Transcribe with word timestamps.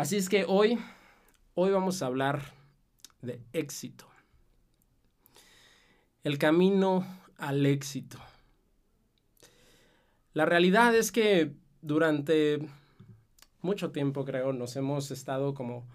Así 0.00 0.16
es 0.16 0.30
que 0.30 0.46
hoy, 0.48 0.78
hoy 1.54 1.72
vamos 1.72 2.00
a 2.00 2.06
hablar 2.06 2.54
de 3.20 3.42
éxito. 3.52 4.06
El 6.24 6.38
camino 6.38 7.06
al 7.36 7.66
éxito. 7.66 8.18
La 10.32 10.46
realidad 10.46 10.94
es 10.94 11.12
que 11.12 11.52
durante 11.82 12.66
mucho 13.60 13.92
tiempo, 13.92 14.24
creo, 14.24 14.54
nos 14.54 14.74
hemos 14.76 15.10
estado 15.10 15.52
como 15.52 15.86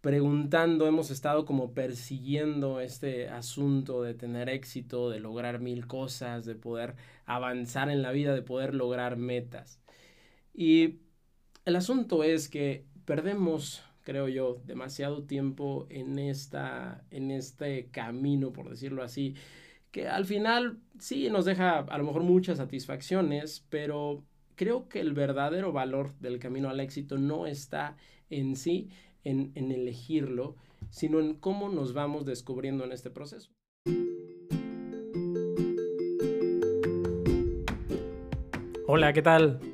preguntando, 0.00 0.88
hemos 0.88 1.12
estado 1.12 1.44
como 1.44 1.72
persiguiendo 1.72 2.80
este 2.80 3.28
asunto 3.28 4.02
de 4.02 4.14
tener 4.14 4.48
éxito, 4.48 5.08
de 5.08 5.20
lograr 5.20 5.60
mil 5.60 5.86
cosas, 5.86 6.46
de 6.46 6.56
poder 6.56 6.96
avanzar 7.26 7.90
en 7.90 8.02
la 8.02 8.10
vida, 8.10 8.34
de 8.34 8.42
poder 8.42 8.74
lograr 8.74 9.16
metas. 9.16 9.78
Y 10.52 10.98
el 11.64 11.76
asunto 11.76 12.24
es 12.24 12.48
que 12.48 12.92
perdemos, 13.04 13.82
creo 14.02 14.28
yo, 14.28 14.60
demasiado 14.66 15.24
tiempo 15.24 15.86
en, 15.90 16.18
esta, 16.18 17.04
en 17.10 17.30
este 17.30 17.88
camino, 17.90 18.52
por 18.52 18.70
decirlo 18.70 19.02
así, 19.02 19.34
que 19.90 20.08
al 20.08 20.24
final 20.24 20.78
sí 20.98 21.28
nos 21.30 21.44
deja 21.44 21.78
a 21.78 21.98
lo 21.98 22.04
mejor 22.04 22.22
muchas 22.22 22.58
satisfacciones, 22.58 23.64
pero 23.70 24.24
creo 24.56 24.88
que 24.88 25.00
el 25.00 25.12
verdadero 25.12 25.72
valor 25.72 26.14
del 26.18 26.38
camino 26.38 26.68
al 26.68 26.80
éxito 26.80 27.18
no 27.18 27.46
está 27.46 27.96
en 28.30 28.56
sí, 28.56 28.90
en, 29.22 29.52
elegirlo, 29.54 30.56
sino 30.90 31.20
en 31.20 31.34
cómo 31.34 31.68
nos 31.68 31.92
vamos 31.92 32.26
descubriendo 32.26 32.84
en 32.84 32.92
este 32.92 33.10
proceso. 33.10 33.50
Hola, 38.86 39.12
¿qué 39.12 39.22
tal? 39.22 39.73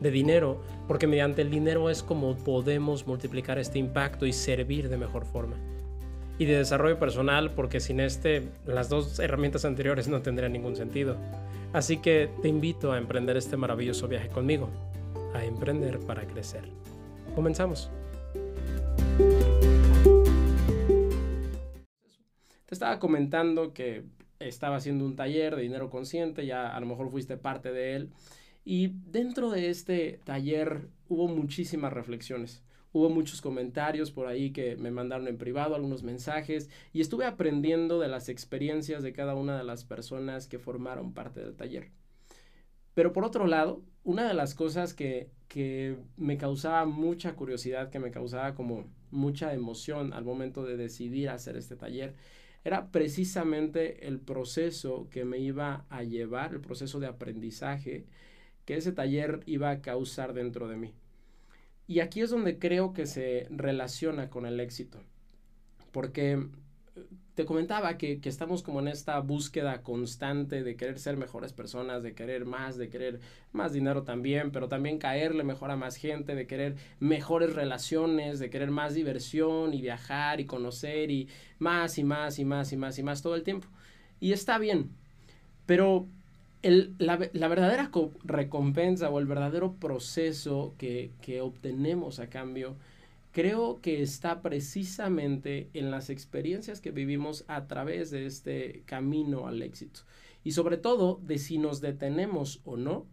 De 0.00 0.10
dinero, 0.10 0.62
porque 0.88 1.06
mediante 1.06 1.42
el 1.42 1.50
dinero 1.50 1.90
es 1.90 2.02
como 2.02 2.34
podemos 2.36 3.06
multiplicar 3.06 3.58
este 3.58 3.78
impacto 3.78 4.26
y 4.26 4.32
servir 4.32 4.88
de 4.88 4.96
mejor 4.96 5.26
forma. 5.26 5.56
Y 6.38 6.46
de 6.46 6.56
desarrollo 6.56 6.98
personal, 6.98 7.52
porque 7.52 7.80
sin 7.80 8.00
este, 8.00 8.48
las 8.66 8.88
dos 8.88 9.18
herramientas 9.18 9.66
anteriores 9.66 10.08
no 10.08 10.22
tendrían 10.22 10.52
ningún 10.52 10.74
sentido. 10.74 11.16
Así 11.72 11.98
que 11.98 12.30
te 12.42 12.48
invito 12.48 12.92
a 12.92 12.98
emprender 12.98 13.36
este 13.36 13.56
maravilloso 13.56 14.08
viaje 14.08 14.28
conmigo, 14.28 14.70
a 15.34 15.44
emprender 15.44 15.98
para 16.00 16.26
crecer. 16.26 16.64
Comenzamos. 17.34 17.90
Te 22.66 22.74
estaba 22.74 22.98
comentando 22.98 23.72
que 23.72 24.04
estaba 24.38 24.76
haciendo 24.76 25.04
un 25.04 25.16
taller 25.16 25.56
de 25.56 25.62
dinero 25.62 25.90
consciente, 25.90 26.46
ya 26.46 26.74
a 26.74 26.80
lo 26.80 26.86
mejor 26.86 27.10
fuiste 27.10 27.36
parte 27.36 27.72
de 27.72 27.96
él. 27.96 28.10
Y 28.64 28.88
dentro 29.06 29.50
de 29.50 29.70
este 29.70 30.20
taller 30.24 30.88
hubo 31.08 31.28
muchísimas 31.28 31.92
reflexiones. 31.92 32.62
Hubo 32.92 33.08
muchos 33.08 33.40
comentarios 33.40 34.10
por 34.10 34.26
ahí 34.26 34.52
que 34.52 34.76
me 34.76 34.90
mandaron 34.90 35.28
en 35.28 35.38
privado, 35.38 35.74
algunos 35.74 36.02
mensajes, 36.02 36.68
y 36.92 37.00
estuve 37.00 37.24
aprendiendo 37.24 38.00
de 38.00 38.08
las 38.08 38.28
experiencias 38.28 39.02
de 39.02 39.12
cada 39.12 39.34
una 39.34 39.56
de 39.56 39.64
las 39.64 39.84
personas 39.84 40.48
que 40.48 40.58
formaron 40.58 41.14
parte 41.14 41.40
del 41.40 41.54
taller. 41.54 41.90
Pero 42.94 43.12
por 43.12 43.24
otro 43.24 43.46
lado, 43.46 43.82
una 44.02 44.26
de 44.26 44.34
las 44.34 44.54
cosas 44.54 44.92
que, 44.92 45.30
que 45.46 45.96
me 46.16 46.36
causaba 46.36 46.84
mucha 46.84 47.34
curiosidad, 47.36 47.90
que 47.90 48.00
me 48.00 48.10
causaba 48.10 48.54
como 48.54 48.86
mucha 49.12 49.54
emoción 49.54 50.12
al 50.12 50.24
momento 50.24 50.64
de 50.64 50.76
decidir 50.76 51.28
hacer 51.28 51.56
este 51.56 51.76
taller, 51.76 52.14
era 52.64 52.90
precisamente 52.90 54.06
el 54.08 54.20
proceso 54.20 55.08
que 55.10 55.24
me 55.24 55.38
iba 55.38 55.86
a 55.88 56.02
llevar, 56.02 56.52
el 56.52 56.60
proceso 56.60 56.98
de 56.98 57.06
aprendizaje 57.06 58.06
que 58.70 58.76
ese 58.76 58.92
taller 58.92 59.40
iba 59.46 59.68
a 59.68 59.82
causar 59.82 60.32
dentro 60.32 60.68
de 60.68 60.76
mí. 60.76 60.94
Y 61.88 61.98
aquí 61.98 62.20
es 62.20 62.30
donde 62.30 62.60
creo 62.60 62.92
que 62.92 63.04
se 63.04 63.48
relaciona 63.50 64.30
con 64.30 64.46
el 64.46 64.60
éxito, 64.60 65.00
porque 65.90 66.46
te 67.34 67.44
comentaba 67.44 67.98
que, 67.98 68.20
estamos 68.22 68.62
como 68.62 68.78
en 68.78 68.86
esta 68.86 69.18
búsqueda 69.18 69.82
constante 69.82 70.62
de 70.62 70.76
querer 70.76 71.00
ser 71.00 71.16
mejores 71.16 71.52
personas, 71.52 72.04
de 72.04 72.14
querer 72.14 72.44
más, 72.44 72.78
de 72.78 72.90
querer 72.90 73.18
más 73.50 73.72
dinero 73.72 74.04
también, 74.04 74.52
pero 74.52 74.68
también 74.68 74.98
caerle 74.98 75.42
mejor 75.42 75.72
a 75.72 75.76
más 75.76 75.96
gente, 75.96 76.36
de 76.36 76.46
querer 76.46 76.76
mejores 77.00 77.52
relaciones, 77.54 78.38
de 78.38 78.50
querer 78.50 78.70
más 78.70 78.94
diversión 78.94 79.74
y 79.74 79.80
viajar 79.80 80.38
y 80.38 80.46
conocer 80.46 81.10
y 81.10 81.28
más 81.58 81.98
y 81.98 82.04
más 82.04 82.38
y 82.38 82.44
más 82.44 82.72
y 82.72 82.76
más 82.76 82.96
y 83.00 83.02
más 83.02 83.20
todo 83.20 83.34
el 83.34 83.42
tiempo. 83.42 83.66
Y 84.20 84.30
está 84.30 84.58
bien, 84.58 84.92
pero 85.66 86.06
la, 86.62 87.16
verdadera 87.16 87.90
recompensa 88.24 89.10
o 89.10 89.18
el 89.18 89.26
verdadero 89.26 89.74
proceso 89.74 90.74
que, 90.78 91.12
que 91.22 91.40
obtenemos 91.40 92.20
a 92.20 92.28
cambio 92.28 92.76
creo 93.32 93.80
que 93.80 94.02
está 94.02 94.42
precisamente 94.42 95.70
en 95.74 95.90
las 95.90 96.10
experiencias 96.10 96.80
que 96.80 96.90
vivimos 96.90 97.44
a 97.48 97.66
través 97.66 98.10
de 98.10 98.26
este 98.26 98.82
camino 98.86 99.46
al 99.46 99.62
éxito. 99.62 100.00
Y 100.42 100.52
sobre 100.52 100.76
todo 100.76 101.20
de 101.22 101.38
si 101.38 101.58
nos 101.58 101.80
detenemos 101.80 102.60
o 102.64 102.76
no 102.76 103.06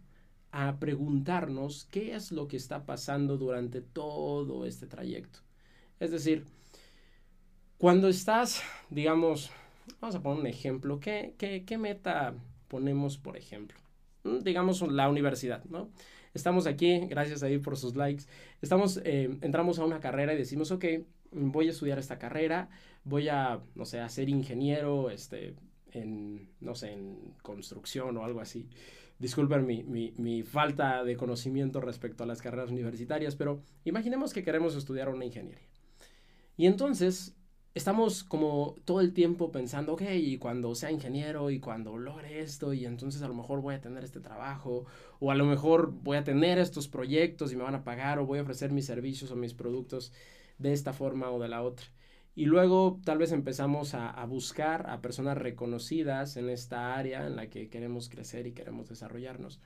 a 0.50 0.78
preguntarnos 0.78 1.86
qué 1.90 2.14
es 2.14 2.32
lo 2.32 2.48
que 2.48 2.56
está 2.56 2.86
pasando 2.86 3.36
durante 3.36 3.80
todo 3.80 4.64
este 4.64 4.86
trayecto. 4.86 5.40
Es 6.00 6.10
decir, 6.10 6.44
cuando 7.76 8.08
estás, 8.08 8.62
digamos, 8.88 9.50
vamos 10.00 10.16
a 10.16 10.22
poner 10.22 10.40
un 10.40 10.46
ejemplo, 10.46 11.00
¿qué, 11.00 11.34
qué, 11.38 11.64
qué 11.64 11.76
meta 11.76 12.34
ponemos 12.68 13.18
por 13.18 13.36
ejemplo? 13.36 13.78
Mm, 14.24 14.38
digamos 14.40 14.82
la 14.82 15.08
universidad, 15.08 15.64
¿no? 15.64 15.90
estamos 16.34 16.66
aquí, 16.66 17.00
gracias 17.06 17.42
ahí 17.42 17.58
por 17.58 17.76
sus 17.76 17.96
likes, 17.96 18.24
estamos, 18.62 19.00
eh, 19.04 19.38
entramos 19.42 19.78
a 19.78 19.84
una 19.84 20.00
carrera 20.00 20.34
y 20.34 20.38
decimos, 20.38 20.70
ok, 20.70 20.84
voy 21.32 21.68
a 21.68 21.70
estudiar 21.70 21.98
esta 21.98 22.18
carrera, 22.18 22.68
voy 23.04 23.28
a, 23.28 23.60
no 23.74 23.84
sé, 23.84 24.00
a 24.00 24.08
ser 24.08 24.28
ingeniero, 24.28 25.10
este, 25.10 25.54
en, 25.92 26.48
no 26.60 26.74
sé, 26.74 26.92
en 26.92 27.34
construcción 27.42 28.16
o 28.16 28.24
algo 28.24 28.40
así. 28.40 28.68
Disculpen 29.18 29.66
mi, 29.66 29.82
mi, 29.82 30.42
falta 30.44 31.02
de 31.02 31.16
conocimiento 31.16 31.80
respecto 31.80 32.22
a 32.22 32.26
las 32.26 32.40
carreras 32.40 32.70
universitarias, 32.70 33.34
pero 33.34 33.62
imaginemos 33.84 34.32
que 34.32 34.44
queremos 34.44 34.76
estudiar 34.76 35.08
una 35.08 35.24
ingeniería. 35.24 35.66
Y 36.56 36.66
entonces 36.66 37.36
estamos 37.78 38.24
como 38.24 38.74
todo 38.84 39.00
el 39.00 39.14
tiempo 39.14 39.50
pensando, 39.50 39.94
ok, 39.94 40.02
y 40.14 40.38
cuando 40.38 40.74
sea 40.74 40.90
ingeniero 40.90 41.50
y 41.50 41.60
cuando 41.60 41.96
logre 41.96 42.40
esto, 42.40 42.74
y 42.74 42.84
entonces 42.84 43.22
a 43.22 43.28
lo 43.28 43.34
mejor 43.34 43.62
voy 43.62 43.74
a 43.74 43.80
tener 43.80 44.04
este 44.04 44.20
trabajo, 44.20 44.84
o 45.20 45.30
a 45.30 45.34
lo 45.34 45.46
mejor 45.46 45.92
voy 45.92 46.18
a 46.18 46.24
tener 46.24 46.58
estos 46.58 46.88
proyectos 46.88 47.52
y 47.52 47.56
me 47.56 47.62
van 47.62 47.74
a 47.74 47.84
pagar, 47.84 48.18
o 48.18 48.26
voy 48.26 48.40
a 48.40 48.42
ofrecer 48.42 48.72
mis 48.72 48.86
servicios 48.86 49.30
o 49.30 49.36
mis 49.36 49.54
productos 49.54 50.12
de 50.58 50.72
esta 50.72 50.92
forma 50.92 51.30
o 51.30 51.38
de 51.40 51.48
la 51.48 51.62
otra. 51.62 51.86
Y 52.34 52.44
luego 52.46 53.00
tal 53.04 53.18
vez 53.18 53.32
empezamos 53.32 53.94
a, 53.94 54.10
a 54.10 54.26
buscar 54.26 54.90
a 54.90 55.00
personas 55.00 55.38
reconocidas 55.38 56.36
en 56.36 56.50
esta 56.50 56.94
área 56.96 57.26
en 57.26 57.36
la 57.36 57.48
que 57.48 57.68
queremos 57.68 58.08
crecer 58.08 58.46
y 58.46 58.52
queremos 58.52 58.88
desarrollarnos. 58.88 59.60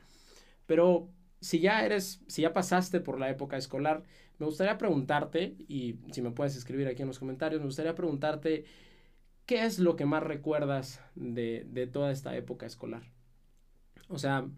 Pero 0.66 1.08
si 1.42 1.58
ya 1.58 1.84
eres, 1.84 2.22
si 2.28 2.42
ya 2.42 2.52
pasaste 2.52 3.00
por 3.00 3.18
la 3.18 3.28
época 3.28 3.56
escolar, 3.56 4.04
me 4.38 4.46
gustaría 4.46 4.78
preguntarte, 4.78 5.56
y 5.68 5.96
si 6.12 6.22
me 6.22 6.30
puedes 6.30 6.56
escribir 6.56 6.86
aquí 6.86 7.02
en 7.02 7.08
los 7.08 7.18
comentarios, 7.18 7.60
me 7.60 7.66
gustaría 7.66 7.94
preguntarte, 7.96 8.64
¿qué 9.44 9.64
es 9.64 9.80
lo 9.80 9.96
que 9.96 10.06
más 10.06 10.22
recuerdas 10.22 11.00
de, 11.16 11.66
de 11.68 11.86
toda 11.88 12.12
esta 12.12 12.36
época 12.36 12.64
escolar? 12.64 13.02
O 14.08 14.18
sea, 14.18 14.48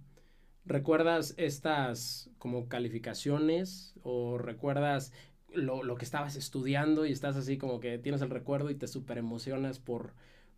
¿recuerdas 0.66 1.34
estas 1.38 2.30
como 2.38 2.68
calificaciones 2.68 3.94
o 4.02 4.36
recuerdas 4.36 5.12
lo, 5.54 5.82
lo, 5.82 5.96
que 5.96 6.04
estabas 6.04 6.36
estudiando 6.36 7.06
y 7.06 7.12
estás 7.12 7.36
así 7.36 7.56
como 7.56 7.80
que 7.80 7.98
tienes 7.98 8.20
el 8.20 8.30
recuerdo 8.30 8.70
y 8.70 8.74
te 8.74 8.88
super 8.88 9.16
emocionas 9.16 9.78
por 9.78 10.12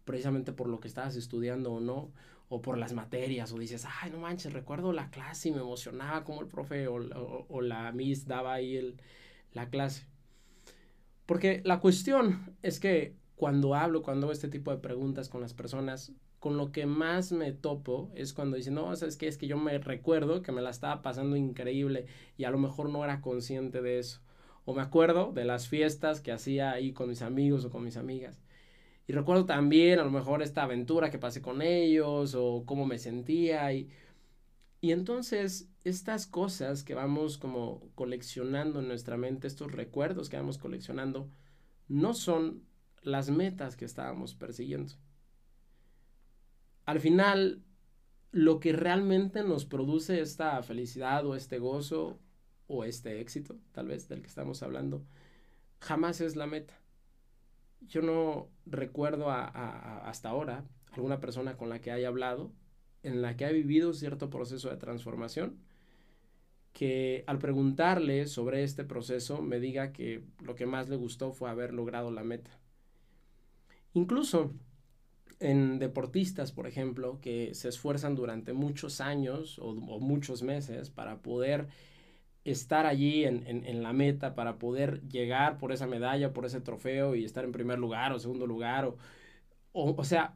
precisamente 0.05 0.53
por 0.53 0.69
lo 0.69 0.81
que 0.81 0.89
estabas 0.89 1.15
estudiando 1.15 1.73
o 1.73 1.81
no? 1.81 2.11
O 2.49 2.63
por 2.63 2.79
las 2.79 2.93
materias, 2.93 3.53
o 3.53 3.59
dices, 3.59 3.87
ay, 4.01 4.11
no 4.11 4.19
manches, 4.19 4.53
recuerdo 4.53 4.93
la 4.93 5.11
clase 5.11 5.49
y 5.49 5.53
me 5.53 5.61
emocionaba 5.61 6.25
como 6.25 6.41
el 6.41 6.47
profe 6.47 6.87
o, 6.89 7.61
la 7.61 7.91
miss 7.93 8.27
daba 8.27 8.55
ahí 8.55 8.77
el, 8.77 9.01
la 9.53 9.69
clase. 9.69 10.07
Porque 11.27 11.61
la 11.65 11.81
cuestión 11.81 12.57
es 12.63 12.79
que 12.79 13.17
cuando 13.35 13.75
hablo, 13.75 14.03
cuando 14.03 14.27
hago 14.27 14.33
este 14.33 14.49
tipo 14.49 14.71
de 14.71 14.79
preguntas 14.79 15.29
con 15.29 15.41
las 15.41 15.55
personas, 15.55 16.13
con 16.39 16.57
lo 16.57 16.71
que 16.71 16.87
más 16.87 17.33
me 17.33 17.53
topo 17.53 18.13
es 18.15 18.33
cuando 18.33 18.57
dicen, 18.57 18.75
no, 18.75 18.95
¿sabes 18.95 19.17
qué? 19.17 19.27
Es 19.27 19.39
que 19.39 19.49
yo 19.49 19.57
me 19.57 19.79
recuerdo 19.79 20.43
que 20.43 20.53
me 20.53 20.63
la 20.63 20.71
estaba 20.71 21.03
pasando 21.03 21.35
increíble 21.35 22.07
y 22.37 22.45
a 22.45 22.51
lo 22.51 22.59
mejor 22.59 22.89
no 22.89 23.03
era 23.03 23.21
consciente 23.21 23.83
de 23.83 23.99
eso. 23.99 24.21
o 24.65 24.75
me 24.75 24.83
acuerdo 24.83 25.33
de 25.33 25.45
las 25.45 25.69
fiestas 25.69 26.21
que 26.21 26.33
hacía 26.33 26.73
ahí 26.73 26.93
con 26.93 27.09
mis 27.09 27.23
amigos 27.23 27.65
o 27.65 27.71
con 27.71 27.85
mis 27.85 27.97
amigas. 27.97 28.41
Y 29.07 29.13
recuerdo 29.13 29.47
también 29.47 29.99
a 29.99 30.05
lo 30.05 30.11
mejor 30.11 30.43
esta 30.43 30.65
aventura 30.65 31.11
que 31.11 31.19
pasé 31.19 31.41
con 31.41 31.63
ellos 31.63 32.35
o 32.35 32.65
cómo 32.67 32.87
me 32.87 32.99
sentía. 32.99 33.73
Y, 33.73 33.89
y 34.81 34.93
entonces 34.93 35.71
estas 35.85 36.27
cosas 36.27 36.83
que 36.83 36.95
vamos 36.95 37.39
como 37.39 37.89
coleccionando 37.95 38.81
en 38.81 38.89
nuestra 38.89 39.17
mente, 39.17 39.47
estos 39.47 39.73
recuerdos 39.73 40.29
que 40.29 40.37
vamos 40.37 40.59
coleccionando, 40.59 41.31
no 41.89 42.15
son 42.15 42.65
las 43.03 43.31
metas 43.31 43.77
que 43.77 43.85
estábamos 43.85 44.35
persiguiendo. 44.35 44.95
Al 46.85 47.01
final, 47.01 47.63
lo 48.33 48.61
que 48.61 48.73
realmente 48.73 49.43
nos 49.45 49.65
produce 49.65 50.21
esta 50.21 50.61
felicidad 50.63 51.25
o 51.27 51.37
este 51.37 51.59
gozo 51.59 52.19
o 52.67 52.85
este 52.85 53.21
éxito, 53.21 53.57
tal 53.73 53.89
vez 53.89 54.09
del 54.09 54.23
que 54.23 54.29
estamos 54.29 54.63
hablando, 54.63 55.05
jamás 55.81 56.21
es 56.21 56.37
la 56.37 56.47
meta. 56.47 56.75
Yo 57.81 58.03
no 58.03 58.49
recuerdo 58.67 59.31
hasta 59.31 60.29
ahora 60.29 60.65
alguna 60.93 61.21
persona 61.21 61.57
con 61.57 61.69
la 61.69 61.81
que 61.81 61.91
haya 61.91 62.09
hablado, 62.09 62.53
en 63.03 63.23
la 63.23 63.37
que 63.37 63.45
ha 63.45 63.51
vivido 63.51 63.93
cierto 63.93 64.31
proceso 64.31 64.71
de 64.71 64.77
transformación, 64.77 65.59
que 66.73 67.25
al 67.27 67.39
preguntarle 67.39 68.27
sobre 68.27 68.63
este 68.63 68.85
proceso 68.85 69.41
me 69.41 69.61
diga 69.61 69.93
que 69.93 70.25
lo 70.43 70.55
que 70.55 70.67
más 70.67 70.89
le 70.89 70.97
gustó 70.97 71.33
fue 71.33 71.49
haber 71.49 71.73
logrado 71.73 72.11
la 72.11 72.25
meta. 72.25 72.59
Incluso 73.95 74.53
en 75.41 75.79
deportistas, 75.79 76.53
por 76.53 76.67
ejemplo, 76.67 77.19
que 77.21 77.55
se 77.55 77.69
esfuerzan 77.69 78.15
durante 78.15 78.53
muchos 78.53 79.01
años 79.01 79.59
o, 79.59 79.75
muchos 79.75 80.43
meses 80.43 80.91
para 80.91 81.23
poder 81.23 81.69
estar 82.51 82.87
allí 82.87 83.25
en, 83.25 83.83
la 83.83 83.93
meta, 83.93 84.35
para 84.35 84.59
poder 84.59 85.03
llegar 85.09 85.59
por 85.59 85.73
esa 85.73 85.87
medalla, 85.87 86.33
por 86.33 86.47
ese 86.47 86.61
trofeo 86.61 87.15
y 87.15 87.25
estar 87.25 87.45
en 87.45 87.53
primer 87.53 87.79
lugar 87.79 88.13
o 88.13 88.19
segundo 88.19 88.47
lugar. 88.47 88.85
O, 88.87 88.97
o, 89.73 89.95
o 89.97 90.05
sea, 90.05 90.35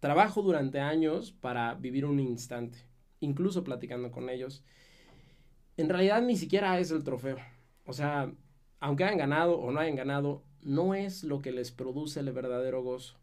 trabajo 0.00 0.42
durante 0.42 0.80
años 0.80 1.32
para 1.32 1.74
vivir 1.74 2.04
un 2.04 2.20
instante, 2.20 2.78
incluso 3.20 3.64
platicando 3.64 4.10
con 4.10 4.30
ellos 4.30 4.64
en 5.80 5.88
realidad 5.88 6.22
ni 6.22 6.36
siquiera 6.36 6.78
es 6.78 6.90
el 6.90 7.04
trofeo. 7.04 7.38
O 7.86 7.92
sea, 7.92 8.32
aunque 8.80 9.04
hayan 9.04 9.18
ganado 9.18 9.58
o 9.58 9.72
no 9.72 9.80
hayan 9.80 9.96
ganado, 9.96 10.44
no 10.62 10.94
es 10.94 11.24
lo 11.24 11.40
que 11.40 11.52
les 11.52 11.70
produce 11.70 12.20
el 12.20 12.32
verdadero 12.32 12.82
gozo, 12.82 13.18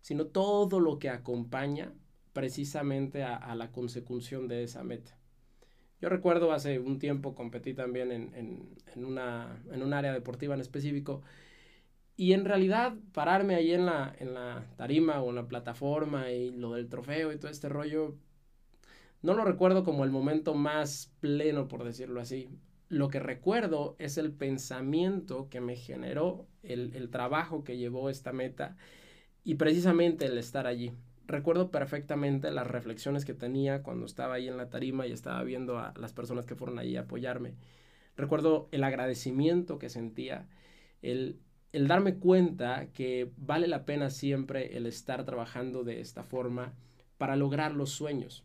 sino 0.00 0.26
todo 0.26 0.80
lo 0.80 0.98
que 0.98 1.10
acompaña 1.10 1.92
precisamente 2.32 3.22
a, 3.22 3.54
la 3.54 3.72
consecución 3.72 4.48
de 4.48 4.64
esa 4.64 4.82
meta. 4.82 5.16
Yo 6.00 6.08
recuerdo 6.08 6.52
hace 6.52 6.78
un 6.78 6.98
tiempo 6.98 7.34
competí 7.34 7.74
también 7.74 8.12
en, 8.12 8.76
una, 8.96 9.62
en 9.72 9.82
un 9.82 9.94
área 9.94 10.12
deportiva 10.12 10.54
en 10.54 10.60
específico 10.60 11.22
y 12.16 12.32
en 12.32 12.44
realidad 12.44 12.94
pararme 13.12 13.54
ahí 13.54 13.72
en 13.72 13.86
la, 13.86 14.14
en 14.18 14.34
la 14.34 14.66
tarima 14.76 15.20
o 15.22 15.30
en 15.30 15.36
la 15.36 15.48
plataforma 15.48 16.30
y 16.30 16.50
lo 16.50 16.72
del 16.72 16.88
trofeo 16.88 17.32
y 17.32 17.38
todo 17.38 17.50
este 17.50 17.68
rollo, 17.68 18.16
no 19.22 19.34
lo 19.34 19.44
recuerdo 19.44 19.84
como 19.84 20.04
el 20.04 20.10
momento 20.10 20.54
más 20.54 21.12
pleno, 21.20 21.68
por 21.68 21.84
decirlo 21.84 22.20
así. 22.20 22.48
Lo 22.88 23.08
que 23.08 23.20
recuerdo 23.20 23.96
es 23.98 24.16
el 24.16 24.32
pensamiento 24.32 25.48
que 25.50 25.60
me 25.60 25.76
generó, 25.76 26.46
el, 26.62 27.08
trabajo 27.10 27.64
que 27.64 27.76
llevó 27.76 28.08
esta 28.08 28.32
meta 28.32 28.76
y 29.44 29.56
precisamente 29.56 30.26
el 30.26 30.38
estar 30.38 30.66
allí. 30.66 30.92
Recuerdo 31.26 31.70
perfectamente 31.70 32.50
las 32.52 32.66
reflexiones 32.66 33.24
que 33.24 33.34
tenía 33.34 33.82
cuando 33.82 34.06
estaba 34.06 34.34
ahí 34.34 34.46
en 34.46 34.56
la 34.56 34.70
tarima 34.70 35.06
y 35.06 35.12
estaba 35.12 35.42
viendo 35.42 35.78
a 35.78 35.92
las 35.96 36.12
personas 36.12 36.46
que 36.46 36.54
fueron 36.54 36.78
allí 36.78 36.96
a 36.96 37.02
apoyarme. 37.02 37.54
Recuerdo 38.16 38.68
el 38.70 38.84
agradecimiento 38.84 39.78
que 39.78 39.88
sentía, 39.88 40.46
el, 41.02 41.40
el 41.72 41.88
darme 41.88 42.14
cuenta 42.14 42.86
que 42.92 43.32
vale 43.36 43.66
la 43.66 43.84
pena 43.84 44.10
siempre 44.10 44.76
el 44.76 44.86
estar 44.86 45.24
trabajando 45.24 45.82
de 45.82 46.00
esta 46.00 46.22
forma 46.22 46.74
para 47.18 47.36
lograr 47.36 47.74
los 47.74 47.90
sueños. 47.90 48.44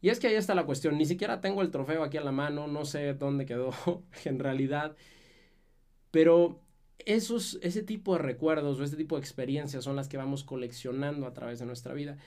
Y 0.00 0.08
es 0.08 0.18
que 0.18 0.28
ahí 0.28 0.34
está 0.34 0.54
la 0.54 0.64
cuestión, 0.64 0.96
ni 0.96 1.04
siquiera 1.04 1.42
tengo 1.42 1.60
el 1.60 1.70
trofeo 1.70 2.02
aquí 2.02 2.16
a 2.16 2.22
la 2.22 2.32
mano, 2.32 2.66
no 2.66 2.86
sé 2.86 3.12
dónde 3.12 3.44
quedó 3.44 3.72
en 4.24 4.38
realidad, 4.38 4.96
pero 6.10 6.60
esos, 7.06 7.58
ese 7.62 7.82
tipo 7.82 8.12
de 8.14 8.20
recuerdos 8.20 8.78
o 8.78 8.84
ese 8.84 8.96
tipo 8.96 9.16
de 9.16 9.20
experiencias 9.20 9.84
son 9.84 9.96
las 9.96 10.08
que 10.08 10.16
vamos 10.16 10.44
coleccionando 10.44 11.26
a 11.26 11.32
través 11.32 11.58
de 11.58 11.66
nuestra 11.66 11.94
vida. 11.94 12.18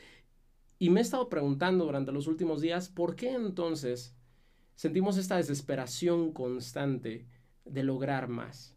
Y 0.79 0.89
me 0.89 0.99
he 0.99 1.03
estado 1.03 1.29
preguntando 1.29 1.85
durante 1.85 2.11
los 2.11 2.27
últimos 2.27 2.61
días, 2.61 2.89
¿por 2.89 3.15
qué 3.15 3.31
entonces 3.31 4.15
sentimos 4.75 5.17
esta 5.17 5.37
desesperación 5.37 6.31
constante 6.33 7.27
de 7.65 7.83
lograr 7.83 8.27
más? 8.27 8.75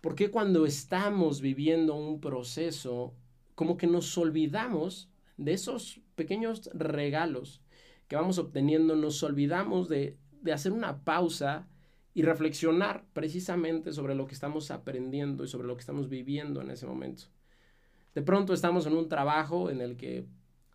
¿Por 0.00 0.14
qué 0.14 0.30
cuando 0.30 0.66
estamos 0.66 1.40
viviendo 1.40 1.94
un 1.94 2.20
proceso, 2.20 3.14
como 3.54 3.76
que 3.76 3.86
nos 3.86 4.18
olvidamos 4.18 5.08
de 5.36 5.52
esos 5.52 6.00
pequeños 6.14 6.68
regalos 6.74 7.62
que 8.08 8.16
vamos 8.16 8.38
obteniendo, 8.38 8.96
nos 8.96 9.22
olvidamos 9.22 9.88
de, 9.88 10.18
hacer 10.52 10.72
una 10.72 11.02
pausa 11.02 11.66
y 12.14 12.22
reflexionar 12.22 13.04
precisamente 13.12 13.92
sobre 13.92 14.14
lo 14.14 14.26
que 14.26 14.34
estamos 14.34 14.70
aprendiendo 14.70 15.44
y 15.44 15.48
sobre 15.48 15.66
lo 15.66 15.74
que 15.74 15.80
estamos 15.80 16.08
viviendo 16.08 16.60
en 16.60 16.70
ese 16.70 16.86
momento. 16.86 17.24
De 18.14 18.22
pronto 18.22 18.52
estamos 18.52 18.86
en 18.86 18.94
un 18.94 19.08
trabajo 19.08 19.70
en 19.70 19.80
el 19.80 19.96
que 19.96 20.26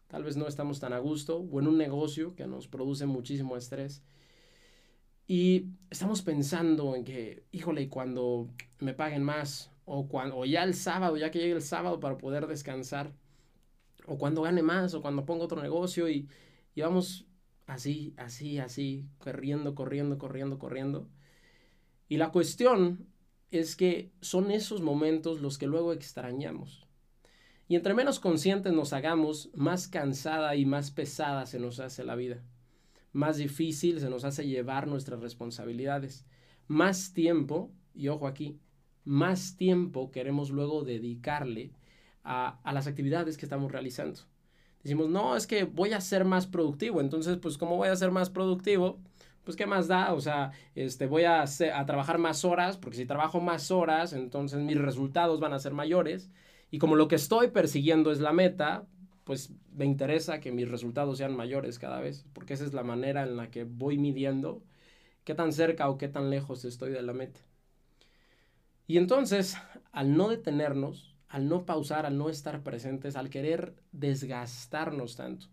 tal 0.07 0.23
vez 0.23 0.37
no 0.37 0.47
estamos 0.47 0.79
tan 0.79 0.93
a 0.93 0.99
gusto 0.99 1.37
o 1.37 1.59
en 1.59 1.67
un 1.67 1.77
negocio 1.77 2.35
que 2.35 2.47
nos 2.47 2.67
produce 2.67 3.05
muchísimo 3.05 3.55
estrés 3.57 4.03
y 5.27 5.73
estamos 5.89 6.21
pensando 6.21 6.95
en 6.95 7.03
que, 7.03 7.43
híjole, 7.51 7.89
cuando 7.89 8.49
me 8.79 8.93
paguen 8.93 9.23
más 9.23 9.71
o, 9.83 10.07
cuando, 10.07 10.45
ya 10.45 10.63
el 10.63 10.73
sábado, 10.73 11.17
ya 11.17 11.31
que 11.31 11.39
llegue 11.39 11.51
el 11.51 11.61
sábado 11.61 11.99
para 11.99 12.17
poder 12.17 12.47
descansar 12.47 13.11
o 14.05 14.17
cuando 14.17 14.41
gane 14.43 14.63
más 14.63 14.93
o 14.93 15.01
cuando 15.01 15.25
ponga 15.25 15.43
otro 15.43 15.61
negocio 15.61 16.09
y, 16.09 16.29
y 16.75 16.81
vamos 16.81 17.27
así, 17.65 18.13
así, 18.15 18.57
así, 18.57 19.05
corriendo, 19.17 19.75
corriendo, 19.75 20.17
corriendo, 20.17 20.57
corriendo. 20.57 21.09
Y 22.09 22.17
la 22.17 22.31
cuestión 22.31 23.07
es 23.51 23.75
que 23.75 24.11
son 24.21 24.51
esos 24.51 24.81
momentos 24.81 25.41
los 25.41 25.57
que 25.57 25.67
luego 25.67 25.93
extrañamos. 25.93 26.85
Y 27.67 27.75
entre 27.75 27.93
menos 27.93 28.19
conscientes 28.19 28.71
nos 28.73 28.93
hagamos, 28.93 29.49
más 29.53 29.87
cansada 29.87 30.55
y 30.55 30.65
más 30.65 30.91
pesada 30.91 31.45
se 31.45 31.59
nos 31.59 31.79
hace 31.79 32.03
la 32.05 32.15
vida. 32.15 32.41
Más 33.11 33.37
difícil 33.37 33.99
se 33.99 34.09
nos 34.09 34.23
hace 34.23 34.47
llevar 34.47 34.87
nuestras 34.87 35.19
responsabilidades. 35.19 36.25
Más 36.67 37.13
tiempo, 37.13 37.71
y 37.93 38.07
ojo 38.07 38.27
aquí, 38.27 38.59
más 39.03 39.57
tiempo 39.57 40.11
queremos 40.11 40.49
luego 40.49 40.83
dedicarle 40.83 41.71
a, 42.23 42.59
a 42.63 42.73
las 42.73 42.87
actividades 42.87 43.37
que 43.37 43.45
estamos 43.45 43.71
realizando. 43.71 44.21
Decimos, 44.83 45.09
no, 45.09 45.35
es 45.35 45.47
que 45.47 45.65
voy 45.65 45.91
a 45.91 45.99
ser 45.99 46.23
más 46.23 46.47
productivo. 46.47 47.01
Entonces, 47.01 47.37
pues, 47.37 47.57
¿cómo 47.57 47.75
voy 47.75 47.89
a 47.89 47.95
ser 47.95 48.11
más 48.11 48.29
productivo? 48.29 49.01
Pues, 49.47 49.55
¿qué 49.55 49.65
más 49.65 49.87
da? 49.87 50.13
O 50.13 50.19
sea, 50.19 50.51
este, 50.75 51.05
voy 51.07 51.23
a, 51.23 51.43
a 51.43 51.85
trabajar 51.85 52.17
más 52.17 52.43
horas, 52.43 52.75
porque 52.77 52.97
si 52.97 53.05
trabajo 53.05 53.39
más 53.39 53.71
horas, 53.71 54.11
entonces 54.11 54.59
mis 54.59 54.77
resultados 54.77 55.39
van 55.39 55.53
a 55.53 55.59
ser 55.59 55.71
mayores. 55.73 56.29
Y 56.69 56.79
como 56.79 56.97
lo 56.97 57.07
que 57.07 57.15
estoy 57.15 57.47
persiguiendo 57.51 58.11
es 58.11 58.19
la 58.19 58.33
meta, 58.33 58.85
pues 59.23 59.53
me 59.71 59.85
interesa 59.85 60.41
que 60.41 60.51
mis 60.51 60.67
resultados 60.69 61.17
sean 61.17 61.33
mayores 61.33 61.79
cada 61.79 62.01
vez, 62.01 62.25
porque 62.33 62.55
esa 62.55 62.65
es 62.65 62.73
la 62.73 62.83
manera 62.83 63.23
en 63.23 63.37
la 63.37 63.49
que 63.49 63.63
voy 63.63 63.97
midiendo 63.97 64.63
qué 65.23 65.35
tan 65.35 65.53
cerca 65.53 65.89
o 65.89 65.97
qué 65.97 66.09
tan 66.09 66.29
lejos 66.29 66.65
estoy 66.65 66.91
de 66.91 67.01
la 67.03 67.13
meta. 67.13 67.39
Y 68.87 68.97
entonces, 68.97 69.55
al 69.91 70.17
no 70.17 70.29
detenernos, 70.29 71.15
al 71.29 71.47
no 71.49 71.65
pausar, 71.65 72.05
al 72.05 72.17
no 72.17 72.29
estar 72.29 72.63
presentes, 72.63 73.15
al 73.15 73.29
querer 73.29 73.75
desgastarnos 73.91 75.15
tanto. 75.15 75.47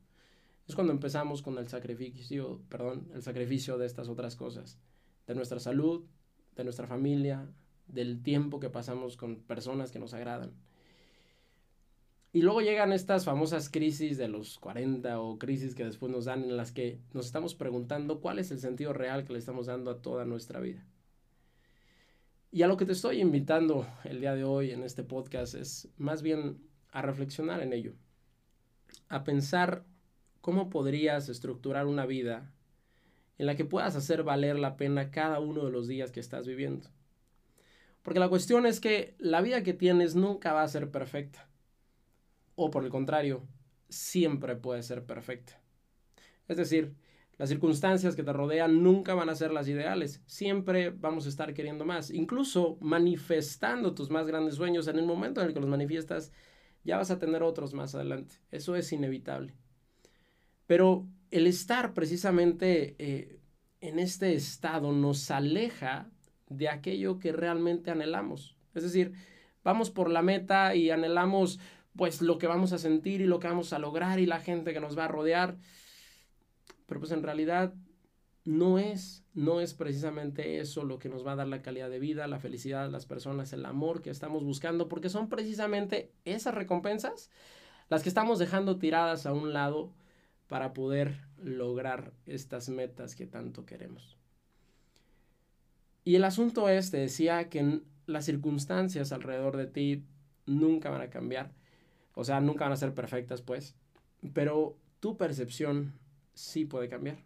Es 0.67 0.75
cuando 0.75 0.93
empezamos 0.93 1.43
con 1.43 1.59
el 1.59 1.69
sacrificio, 1.69 2.61
perdón, 2.69 3.09
el 3.15 3.23
sacrificio 3.23 3.77
de 3.77 3.87
estas 3.87 4.09
otras 4.09 4.35
cosas, 4.37 4.79
de 5.27 5.35
nuestra 5.35 5.61
salud, 5.61 6.05
de 6.57 6.65
nuestra 6.65 6.87
familia, 6.87 7.49
del 7.87 8.23
tiempo 8.23 8.61
que 8.61 8.71
pasamos 8.71 9.17
con 9.17 9.37
personas 9.37 9.93
que 9.93 9.99
nos 9.99 10.15
agradan. 10.15 10.53
Y 12.33 12.43
luego 12.43 12.63
llegan 12.63 12.93
estas 12.93 13.25
famosas 13.25 13.69
crisis 13.69 14.19
de 14.19 14.27
los 14.27 14.59
40 14.59 15.21
o 15.21 15.39
crisis 15.39 15.75
que 15.75 15.85
después 15.85 16.11
nos 16.11 16.25
dan 16.25 16.43
en 16.43 16.57
las 16.57 16.73
que 16.73 16.99
nos 17.13 17.27
estamos 17.27 17.55
preguntando 17.55 18.21
cuál 18.21 18.41
es 18.41 18.51
el 18.51 18.59
sentido 18.59 18.93
real 18.93 19.25
que 19.25 19.35
le 19.35 19.39
estamos 19.39 19.67
dando 19.67 19.91
a 19.91 20.03
toda 20.03 20.25
nuestra 20.25 20.59
vida. 20.59 20.85
Y 22.51 22.63
a 22.63 22.67
lo 22.67 22.77
que 22.77 22.87
te 22.87 22.93
estoy 22.93 23.21
invitando 23.21 23.87
el 24.05 24.21
día 24.21 24.35
de 24.35 24.45
hoy 24.45 24.73
en 24.73 24.83
este 24.83 25.05
podcast 25.05 25.55
es 25.55 25.89
más 25.97 26.23
bien 26.23 26.59
a 26.91 27.03
reflexionar 27.03 27.61
en 27.61 27.73
ello, 27.73 27.95
a 29.09 29.23
pensar 29.23 29.85
cómo 30.45 30.69
podrías 30.69 31.31
estructurar 31.31 31.87
una 31.87 32.05
vida 32.05 32.53
en 33.39 33.47
la 33.47 33.57
que 33.57 33.65
puedas 33.65 33.97
hacer 33.97 34.25
valer 34.25 34.59
la 34.59 34.77
pena 34.77 35.11
cada 35.11 35.41
uno 35.41 35.65
de 35.65 35.71
los 35.71 35.89
días 35.89 36.13
que 36.13 36.21
estás 36.21 36.47
viviendo. 36.47 36.91
Porque 38.03 38.21
la 38.21 38.29
cuestión 38.29 38.67
es 38.67 38.79
que 38.79 39.15
la 39.17 39.41
vida 39.41 39.63
que 39.63 39.73
tienes 39.73 40.17
nunca 40.17 40.53
va 40.53 40.63
a 40.63 40.69
ser 40.69 40.91
perfecta. 40.91 41.49
O 42.57 42.71
por 42.71 42.85
el 42.85 42.91
contrario, 42.91 43.49
siempre 43.89 44.55
puede 44.55 44.83
ser 44.83 45.07
perfecta. 45.07 45.59
Es 46.47 46.59
decir, 46.59 46.95
Las 47.37 47.49
circunstancias 47.49 48.15
que 48.15 48.23
te 48.23 48.33
rodean 48.33 48.83
nunca 48.83 49.15
van 49.15 49.29
a 49.29 49.35
ser 49.35 49.51
las 49.53 49.67
ideales. 49.69 50.23
Siempre 50.27 50.91
vamos 50.91 51.27
a 51.27 51.29
estar 51.29 51.53
queriendo 51.53 51.85
más. 51.85 52.11
Incluso 52.11 52.79
manifestando 52.81 53.95
tus 53.95 54.11
más 54.11 54.27
grandes 54.27 54.55
sueños, 54.55 54.87
en 54.87 54.99
el 54.99 55.07
momento 55.07 55.41
en 55.41 55.49
el 55.49 55.55
que 55.55 55.61
los 55.61 55.69
manifiestas, 55.69 56.33
ya 56.85 56.99
vas 56.99 57.11
a 57.11 57.19
tener 57.19 57.43
otros 57.43 57.75
más 57.75 57.95
adelante. 57.95 58.37
Eso 58.53 58.77
es 58.77 58.93
inevitable. 58.93 59.55
Pero 60.67 61.07
el 61.31 61.47
estar 61.47 61.95
precisamente 61.95 62.97
eh, 62.99 63.41
en 63.81 63.99
este 63.99 64.35
estado 64.35 64.93
nos 64.93 65.31
aleja 65.31 66.11
de 66.49 66.69
aquello 66.69 67.19
que 67.19 67.33
realmente 67.33 67.91
anhelamos. 67.91 68.57
Es 68.75 68.83
decir, 68.83 69.13
vamos 69.63 69.91
por 69.91 70.11
la 70.11 70.23
meta 70.23 70.75
y 70.75 70.91
anhelamos 70.91 71.61
pues 71.97 72.23
lo 72.23 72.39
que 72.39 72.47
vamos 72.47 72.73
a 72.73 72.79
sentir 72.79 73.21
y 73.21 73.27
lo 73.27 73.39
que 73.39 73.49
vamos 73.49 73.73
a 73.73 73.79
lograr 73.79 74.19
y 74.19 74.27
la 74.27 74.41
gente 74.41 74.73
que 74.73 74.81
nos 74.81 74.99
va 74.99 75.05
a 75.05 75.09
rodear 75.09 75.59
pero 76.87 77.01
pues 77.01 77.13
en 77.13 77.23
realidad 77.23 77.75
no 78.45 78.79
es, 78.79 79.25
no 79.33 79.61
es 79.61 79.75
precisamente 79.75 80.61
eso 80.61 80.85
lo 80.85 80.99
que 80.99 81.09
nos 81.09 81.27
va 81.27 81.33
a 81.33 81.37
dar 81.37 81.49
la 81.49 81.63
calidad 81.63 81.89
de 81.89 81.99
vida, 81.99 82.27
la 82.27 82.39
felicidad 82.39 82.85
de 82.85 82.91
las 82.91 83.07
personas, 83.07 83.53
el 83.53 83.65
amor 83.65 84.03
que 84.03 84.11
estamos 84.11 84.45
buscando, 84.45 84.89
porque 84.89 85.09
son 85.09 85.29
precisamente 85.29 86.13
esas 86.25 86.55
recompensas 86.55 87.31
las 87.89 88.03
que 88.03 88.09
estamos 88.09 88.39
dejando 88.39 88.79
tiradas 88.79 89.27
a 89.27 89.33
un 89.33 89.53
lado 89.53 89.93
para 90.55 90.73
poder 90.73 91.17
lograr 91.43 92.13
estas 92.27 92.69
metas 92.69 93.17
que 93.17 93.27
tanto 93.27 93.67
queremos. 93.67 94.17
Y 96.05 96.15
el 96.15 96.23
asunto 96.23 96.69
es, 96.69 96.93
te 96.93 96.99
decía, 96.99 97.49
que 97.49 97.81
las 98.07 98.25
circunstancias 98.25 99.11
alrededor 99.11 99.57
de 99.57 99.67
ti 99.67 100.05
nunca 100.47 100.91
van 100.91 101.01
a 101.01 101.11
cambiar, 101.11 101.51
o 102.15 102.23
sea, 102.23 102.41
nunca 102.41 102.67
van 102.67 102.73
a 102.73 102.77
ser 102.77 102.95
perfectas, 102.95 103.43
pues, 103.43 103.75
pero 104.33 104.79
tu 105.01 105.17
percepción 105.17 105.93
sí 106.35 106.65
puede 106.65 106.89
cambiar. 106.89 107.19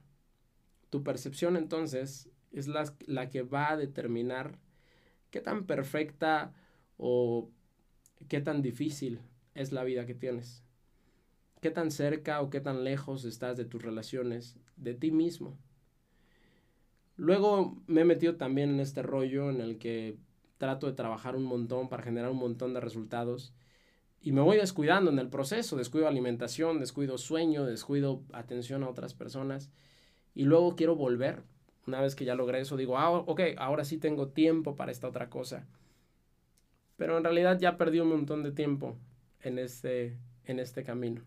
Tu 0.88 1.04
percepción 1.04 1.58
entonces 1.58 2.30
es 2.50 2.66
la, 2.66 2.90
la 3.04 3.28
que 3.28 3.42
va 3.42 3.73
a 3.73 3.76
determinar 3.76 4.58
qué 5.30 5.42
tan 5.42 5.66
perfecta 5.66 6.54
o 6.97 7.50
qué 8.26 8.40
tan 8.40 8.62
difícil 8.62 9.20
es 9.54 9.70
la 9.73 9.85
vida 9.85 10.06
que 10.06 10.14
tienes. 10.14 10.64
Qué 11.60 11.70
tan 11.70 11.90
cerca 11.90 12.40
o 12.40 12.50
qué 12.50 12.60
tan 12.60 12.84
lejos 12.84 13.24
estás 13.24 13.56
de 13.56 13.64
tus 13.64 13.82
relaciones, 13.82 14.56
de 14.76 14.94
ti 14.94 15.10
mismo. 15.10 15.56
Luego 17.16 17.76
me 17.86 18.02
he 18.02 18.04
metido 18.04 18.36
también 18.36 18.70
en 18.70 18.80
este 18.80 19.02
rollo 19.02 19.50
en 19.50 19.60
el 19.60 19.78
que 19.78 20.16
trato 20.56 20.86
de 20.86 20.92
trabajar 20.92 21.34
un 21.34 21.44
montón 21.44 21.88
para 21.88 22.02
generar 22.02 22.30
un 22.30 22.38
montón 22.38 22.74
de 22.74 22.80
resultados 22.80 23.52
y 24.20 24.32
me 24.32 24.40
voy 24.40 24.56
descuidando 24.56 25.10
en 25.10 25.18
el 25.18 25.28
proceso, 25.28 25.76
descuido 25.76 26.08
alimentación, 26.08 26.80
descuido 26.80 27.18
sueño, 27.18 27.64
descuido 27.64 28.22
atención 28.32 28.82
a 28.82 28.88
otras 28.88 29.14
personas 29.14 29.70
y 30.34 30.44
luego 30.44 30.76
quiero 30.76 30.96
volver. 30.96 31.42
Una 31.86 32.00
vez 32.00 32.14
que 32.14 32.24
ya 32.24 32.34
logré 32.34 32.60
eso, 32.60 32.76
digo, 32.76 32.98
ah, 32.98 33.10
ok, 33.10 33.40
ahora 33.56 33.84
sí 33.84 33.98
tengo 33.98 34.28
tiempo 34.28 34.76
para 34.76 34.92
esta 34.92 35.08
otra 35.08 35.30
cosa. 35.30 35.66
Pero 36.96 37.16
en 37.16 37.24
realidad 37.24 37.58
ya 37.58 37.76
perdí 37.76 38.00
un 38.00 38.10
montón 38.10 38.42
de 38.42 38.52
tiempo 38.52 38.98
en 39.40 39.58
este, 39.58 40.18
en 40.44 40.58
este 40.58 40.82
camino. 40.82 41.22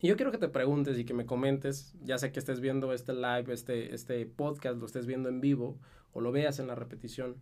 Y 0.00 0.08
yo 0.08 0.16
quiero 0.16 0.32
que 0.32 0.38
te 0.38 0.48
preguntes 0.48 0.98
y 0.98 1.04
que 1.04 1.12
me 1.12 1.26
comentes, 1.26 1.94
ya 2.02 2.16
sé 2.16 2.32
que 2.32 2.38
estés 2.38 2.60
viendo 2.60 2.94
este 2.94 3.12
live, 3.12 3.52
este, 3.52 3.94
este 3.94 4.24
podcast, 4.24 4.78
lo 4.78 4.86
estés 4.86 5.06
viendo 5.06 5.28
en 5.28 5.42
vivo 5.42 5.78
o 6.12 6.22
lo 6.22 6.32
veas 6.32 6.58
en 6.58 6.66
la 6.66 6.74
repetición. 6.74 7.36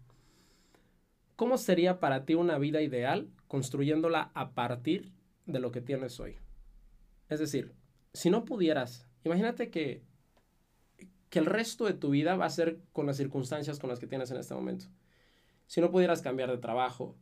¿Cómo 1.36 1.56
sería 1.56 2.00
para 2.00 2.24
ti 2.24 2.34
una 2.34 2.58
vida 2.58 2.82
ideal 2.82 3.30
construyéndola 3.46 4.32
a 4.34 4.54
partir 4.54 5.12
de 5.46 5.60
lo 5.60 5.70
que 5.70 5.80
tienes 5.80 6.18
hoy? 6.18 6.36
Es 7.28 7.38
decir, 7.38 7.76
si 8.12 8.28
no 8.28 8.44
pudieras, 8.44 9.06
imagínate 9.22 9.70
que, 9.70 10.02
que 11.30 11.38
el 11.38 11.46
resto 11.46 11.84
de 11.84 11.94
tu 11.94 12.10
vida 12.10 12.34
va 12.34 12.46
a 12.46 12.50
ser 12.50 12.80
con 12.92 13.06
las 13.06 13.18
circunstancias 13.18 13.78
con 13.78 13.88
las 13.88 14.00
que 14.00 14.08
tienes 14.08 14.32
en 14.32 14.38
este 14.38 14.54
momento. 14.54 14.86
Si 15.68 15.80
no 15.80 15.92
pudieras 15.92 16.22
cambiar 16.22 16.50
de 16.50 16.58
trabajo, 16.58 17.16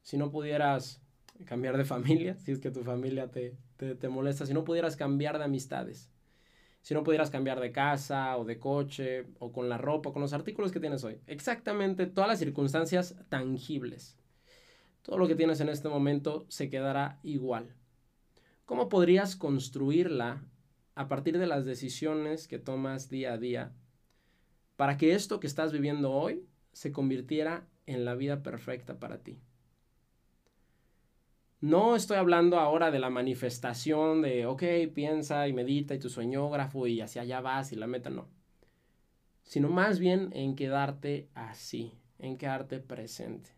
si 0.00 0.16
no 0.16 0.30
pudieras 0.30 1.02
cambiar 1.44 1.76
de 1.76 1.84
familia, 1.84 2.36
si 2.38 2.52
es 2.52 2.58
que 2.58 2.70
tu 2.70 2.82
familia 2.82 3.30
te, 3.30 3.56
te, 3.76 3.94
te 3.94 4.08
molesta, 4.08 4.46
si 4.46 4.54
no 4.54 4.64
pudieras 4.64 4.96
cambiar 4.96 5.38
de 5.38 5.44
amistades, 5.44 6.10
si 6.82 6.94
no 6.94 7.02
pudieras 7.02 7.30
cambiar 7.30 7.60
de 7.60 7.72
casa 7.72 8.36
o 8.36 8.44
de 8.44 8.58
coche 8.58 9.26
o 9.38 9.52
con 9.52 9.68
la 9.68 9.78
ropa, 9.78 10.12
con 10.12 10.22
los 10.22 10.32
artículos 10.32 10.72
que 10.72 10.80
tienes 10.80 11.04
hoy. 11.04 11.20
Exactamente 11.26 12.06
todas 12.06 12.28
las 12.28 12.38
circunstancias 12.38 13.16
tangibles. 13.28 14.16
Todo 15.02 15.18
lo 15.18 15.26
que 15.26 15.34
tienes 15.34 15.60
en 15.60 15.68
este 15.68 15.88
momento 15.88 16.46
se 16.48 16.70
quedará 16.70 17.18
igual. 17.22 17.74
¿Cómo 18.64 18.88
podrías 18.88 19.36
construirla 19.36 20.44
a 20.94 21.08
partir 21.08 21.38
de 21.38 21.46
las 21.46 21.64
decisiones 21.64 22.48
que 22.48 22.58
tomas 22.58 23.08
día 23.08 23.32
a 23.32 23.38
día 23.38 23.72
para 24.76 24.96
que 24.96 25.14
esto 25.14 25.40
que 25.40 25.46
estás 25.46 25.72
viviendo 25.72 26.12
hoy 26.12 26.46
se 26.72 26.92
convirtiera 26.92 27.66
en 27.86 28.04
la 28.04 28.14
vida 28.14 28.42
perfecta 28.42 28.98
para 28.98 29.22
ti? 29.22 29.40
No 31.60 31.96
estoy 31.96 32.18
hablando 32.18 32.60
ahora 32.60 32.92
de 32.92 33.00
la 33.00 33.10
manifestación 33.10 34.22
de, 34.22 34.46
ok, 34.46 34.62
piensa 34.94 35.48
y 35.48 35.52
medita 35.52 35.94
y 35.94 35.98
tu 35.98 36.08
sueñógrafo 36.08 36.86
y 36.86 37.00
hacia 37.00 37.22
allá 37.22 37.40
vas 37.40 37.72
y 37.72 37.76
la 37.76 37.88
meta, 37.88 38.10
no. 38.10 38.28
Sino 39.42 39.68
más 39.68 39.98
bien 39.98 40.30
en 40.34 40.54
quedarte 40.54 41.28
así, 41.34 41.94
en 42.20 42.36
quedarte 42.36 42.78
presente. 42.78 43.50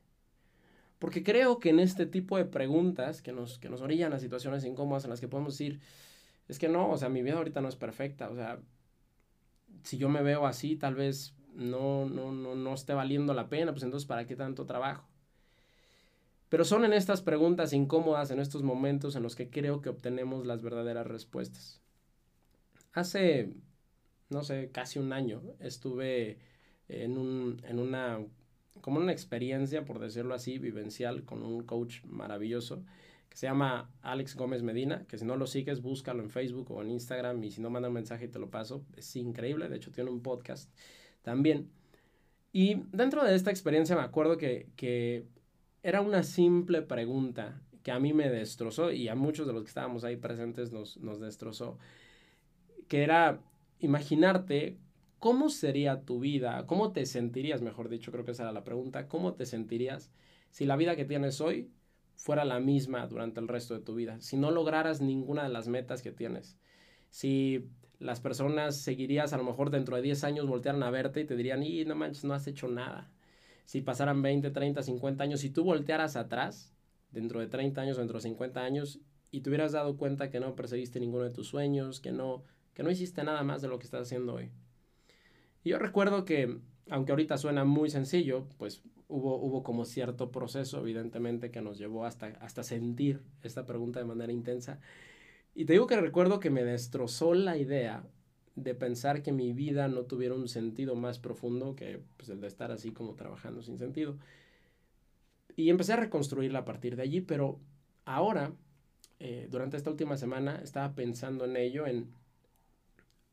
Porque 0.98 1.22
creo 1.22 1.60
que 1.60 1.70
en 1.70 1.80
este 1.80 2.06
tipo 2.06 2.38
de 2.38 2.46
preguntas 2.46 3.20
que 3.20 3.32
nos, 3.32 3.58
que 3.58 3.68
nos 3.68 3.82
orillan 3.82 4.14
a 4.14 4.18
situaciones 4.18 4.64
incómodas 4.64 5.04
en 5.04 5.10
las 5.10 5.20
que 5.20 5.28
podemos 5.28 5.54
decir, 5.54 5.80
es 6.48 6.58
que 6.58 6.68
no, 6.68 6.90
o 6.90 6.96
sea, 6.96 7.10
mi 7.10 7.22
vida 7.22 7.36
ahorita 7.36 7.60
no 7.60 7.68
es 7.68 7.76
perfecta, 7.76 8.30
o 8.30 8.34
sea, 8.34 8.60
si 9.82 9.98
yo 9.98 10.08
me 10.08 10.22
veo 10.22 10.46
así, 10.46 10.76
tal 10.76 10.94
vez 10.94 11.34
no, 11.54 12.06
no, 12.06 12.32
no, 12.32 12.54
no 12.54 12.74
esté 12.74 12.94
valiendo 12.94 13.34
la 13.34 13.48
pena, 13.48 13.72
pues 13.72 13.82
entonces, 13.82 14.06
¿para 14.06 14.26
qué 14.26 14.36
tanto 14.36 14.66
trabajo? 14.66 15.09
Pero 16.50 16.64
son 16.64 16.84
en 16.84 16.92
estas 16.92 17.22
preguntas 17.22 17.72
incómodas, 17.72 18.32
en 18.32 18.40
estos 18.40 18.64
momentos 18.64 19.14
en 19.14 19.22
los 19.22 19.36
que 19.36 19.48
creo 19.48 19.80
que 19.80 19.88
obtenemos 19.88 20.46
las 20.46 20.60
verdaderas 20.62 21.06
respuestas. 21.06 21.80
Hace, 22.92 23.54
no 24.30 24.42
sé, 24.42 24.68
casi 24.72 24.98
un 24.98 25.12
año 25.12 25.42
estuve 25.60 26.38
en, 26.88 27.18
un, 27.18 27.62
en 27.64 27.78
una, 27.78 28.18
como 28.80 28.98
una 28.98 29.12
experiencia, 29.12 29.84
por 29.84 30.00
decirlo 30.00 30.34
así, 30.34 30.58
vivencial 30.58 31.24
con 31.24 31.44
un 31.44 31.62
coach 31.62 32.02
maravilloso 32.04 32.82
que 33.28 33.36
se 33.36 33.46
llama 33.46 33.88
Alex 34.02 34.34
Gómez 34.34 34.64
Medina, 34.64 35.06
que 35.06 35.18
si 35.18 35.24
no 35.24 35.36
lo 35.36 35.46
sigues, 35.46 35.80
búscalo 35.80 36.20
en 36.20 36.30
Facebook 36.30 36.68
o 36.72 36.82
en 36.82 36.90
Instagram 36.90 37.44
y 37.44 37.52
si 37.52 37.60
no, 37.60 37.70
manda 37.70 37.86
un 37.86 37.94
mensaje 37.94 38.24
y 38.24 38.28
te 38.28 38.40
lo 38.40 38.50
paso. 38.50 38.84
Es 38.96 39.14
increíble, 39.14 39.68
de 39.68 39.76
hecho 39.76 39.92
tiene 39.92 40.10
un 40.10 40.20
podcast 40.20 40.68
también. 41.22 41.70
Y 42.52 42.82
dentro 42.90 43.24
de 43.24 43.36
esta 43.36 43.52
experiencia 43.52 43.94
me 43.94 44.02
acuerdo 44.02 44.36
que, 44.36 44.66
que 44.74 45.26
era 45.82 46.00
una 46.00 46.22
simple 46.22 46.82
pregunta 46.82 47.60
que 47.82 47.90
a 47.90 47.98
mí 47.98 48.12
me 48.12 48.28
destrozó 48.28 48.92
y 48.92 49.08
a 49.08 49.14
muchos 49.14 49.46
de 49.46 49.52
los 49.52 49.62
que 49.62 49.68
estábamos 49.68 50.04
ahí 50.04 50.16
presentes 50.16 50.72
nos, 50.72 50.98
nos 50.98 51.20
destrozó, 51.20 51.78
que 52.88 53.02
era 53.02 53.40
imaginarte 53.78 54.78
cómo 55.18 55.48
sería 55.48 56.02
tu 56.02 56.20
vida, 56.20 56.66
cómo 56.66 56.92
te 56.92 57.06
sentirías, 57.06 57.62
mejor 57.62 57.88
dicho, 57.88 58.12
creo 58.12 58.24
que 58.24 58.32
esa 58.32 58.44
era 58.44 58.52
la 58.52 58.64
pregunta, 58.64 59.08
cómo 59.08 59.34
te 59.34 59.46
sentirías 59.46 60.10
si 60.50 60.66
la 60.66 60.76
vida 60.76 60.96
que 60.96 61.04
tienes 61.04 61.40
hoy 61.40 61.70
fuera 62.16 62.44
la 62.44 62.60
misma 62.60 63.06
durante 63.06 63.40
el 63.40 63.48
resto 63.48 63.74
de 63.74 63.80
tu 63.80 63.94
vida, 63.94 64.20
si 64.20 64.36
no 64.36 64.50
lograras 64.50 65.00
ninguna 65.00 65.44
de 65.44 65.48
las 65.48 65.68
metas 65.68 66.02
que 66.02 66.12
tienes, 66.12 66.58
si 67.08 67.70
las 67.98 68.20
personas 68.20 68.76
seguirías 68.76 69.32
a 69.32 69.38
lo 69.38 69.44
mejor 69.44 69.70
dentro 69.70 69.96
de 69.96 70.02
10 70.02 70.24
años 70.24 70.46
voltearan 70.46 70.82
a 70.82 70.90
verte 70.90 71.20
y 71.20 71.24
te 71.24 71.36
dirían, 71.36 71.62
y 71.62 71.84
no 71.84 71.94
manches, 71.94 72.24
no 72.24 72.34
has 72.34 72.46
hecho 72.46 72.68
nada 72.68 73.10
si 73.70 73.82
pasaran 73.82 74.20
20, 74.20 74.50
30, 74.50 74.82
50 74.82 75.22
años, 75.22 75.38
si 75.38 75.50
tú 75.50 75.62
voltearas 75.62 76.16
atrás, 76.16 76.74
dentro 77.12 77.38
de 77.38 77.46
30 77.46 77.80
años 77.80 77.98
dentro 77.98 78.18
de 78.18 78.22
50 78.22 78.60
años, 78.60 78.98
y 79.30 79.42
te 79.42 79.48
hubieras 79.48 79.70
dado 79.70 79.96
cuenta 79.96 80.28
que 80.28 80.40
no 80.40 80.56
perseguiste 80.56 80.98
ninguno 80.98 81.22
de 81.22 81.30
tus 81.30 81.46
sueños, 81.46 82.00
que 82.00 82.10
no, 82.10 82.42
que 82.74 82.82
no 82.82 82.90
hiciste 82.90 83.22
nada 83.22 83.44
más 83.44 83.62
de 83.62 83.68
lo 83.68 83.78
que 83.78 83.84
estás 83.84 84.02
haciendo 84.02 84.34
hoy. 84.34 84.50
Y 85.62 85.70
yo 85.70 85.78
recuerdo 85.78 86.24
que, 86.24 86.58
aunque 86.88 87.12
ahorita 87.12 87.38
suena 87.38 87.64
muy 87.64 87.90
sencillo, 87.90 88.48
pues 88.58 88.82
hubo, 89.06 89.36
hubo 89.36 89.62
como 89.62 89.84
cierto 89.84 90.32
proceso, 90.32 90.80
evidentemente, 90.80 91.52
que 91.52 91.62
nos 91.62 91.78
llevó 91.78 92.06
hasta, 92.06 92.26
hasta 92.40 92.64
sentir 92.64 93.22
esta 93.44 93.66
pregunta 93.66 94.00
de 94.00 94.04
manera 94.04 94.32
intensa. 94.32 94.80
Y 95.54 95.66
te 95.66 95.74
digo 95.74 95.86
que 95.86 95.94
recuerdo 95.94 96.40
que 96.40 96.50
me 96.50 96.64
destrozó 96.64 97.34
la 97.34 97.56
idea 97.56 98.02
de 98.62 98.74
pensar 98.74 99.22
que 99.22 99.32
mi 99.32 99.52
vida 99.52 99.88
no 99.88 100.02
tuviera 100.04 100.34
un 100.34 100.48
sentido 100.48 100.94
más 100.94 101.18
profundo 101.18 101.74
que 101.74 102.00
pues, 102.16 102.28
el 102.28 102.40
de 102.40 102.46
estar 102.46 102.70
así 102.70 102.92
como 102.92 103.14
trabajando 103.14 103.62
sin 103.62 103.78
sentido. 103.78 104.16
Y 105.56 105.70
empecé 105.70 105.94
a 105.94 105.96
reconstruirla 105.96 106.60
a 106.60 106.64
partir 106.64 106.96
de 106.96 107.02
allí, 107.02 107.20
pero 107.20 107.58
ahora, 108.04 108.52
eh, 109.18 109.48
durante 109.50 109.76
esta 109.76 109.90
última 109.90 110.16
semana, 110.16 110.60
estaba 110.62 110.94
pensando 110.94 111.44
en 111.44 111.56
ello, 111.56 111.86
en 111.86 112.08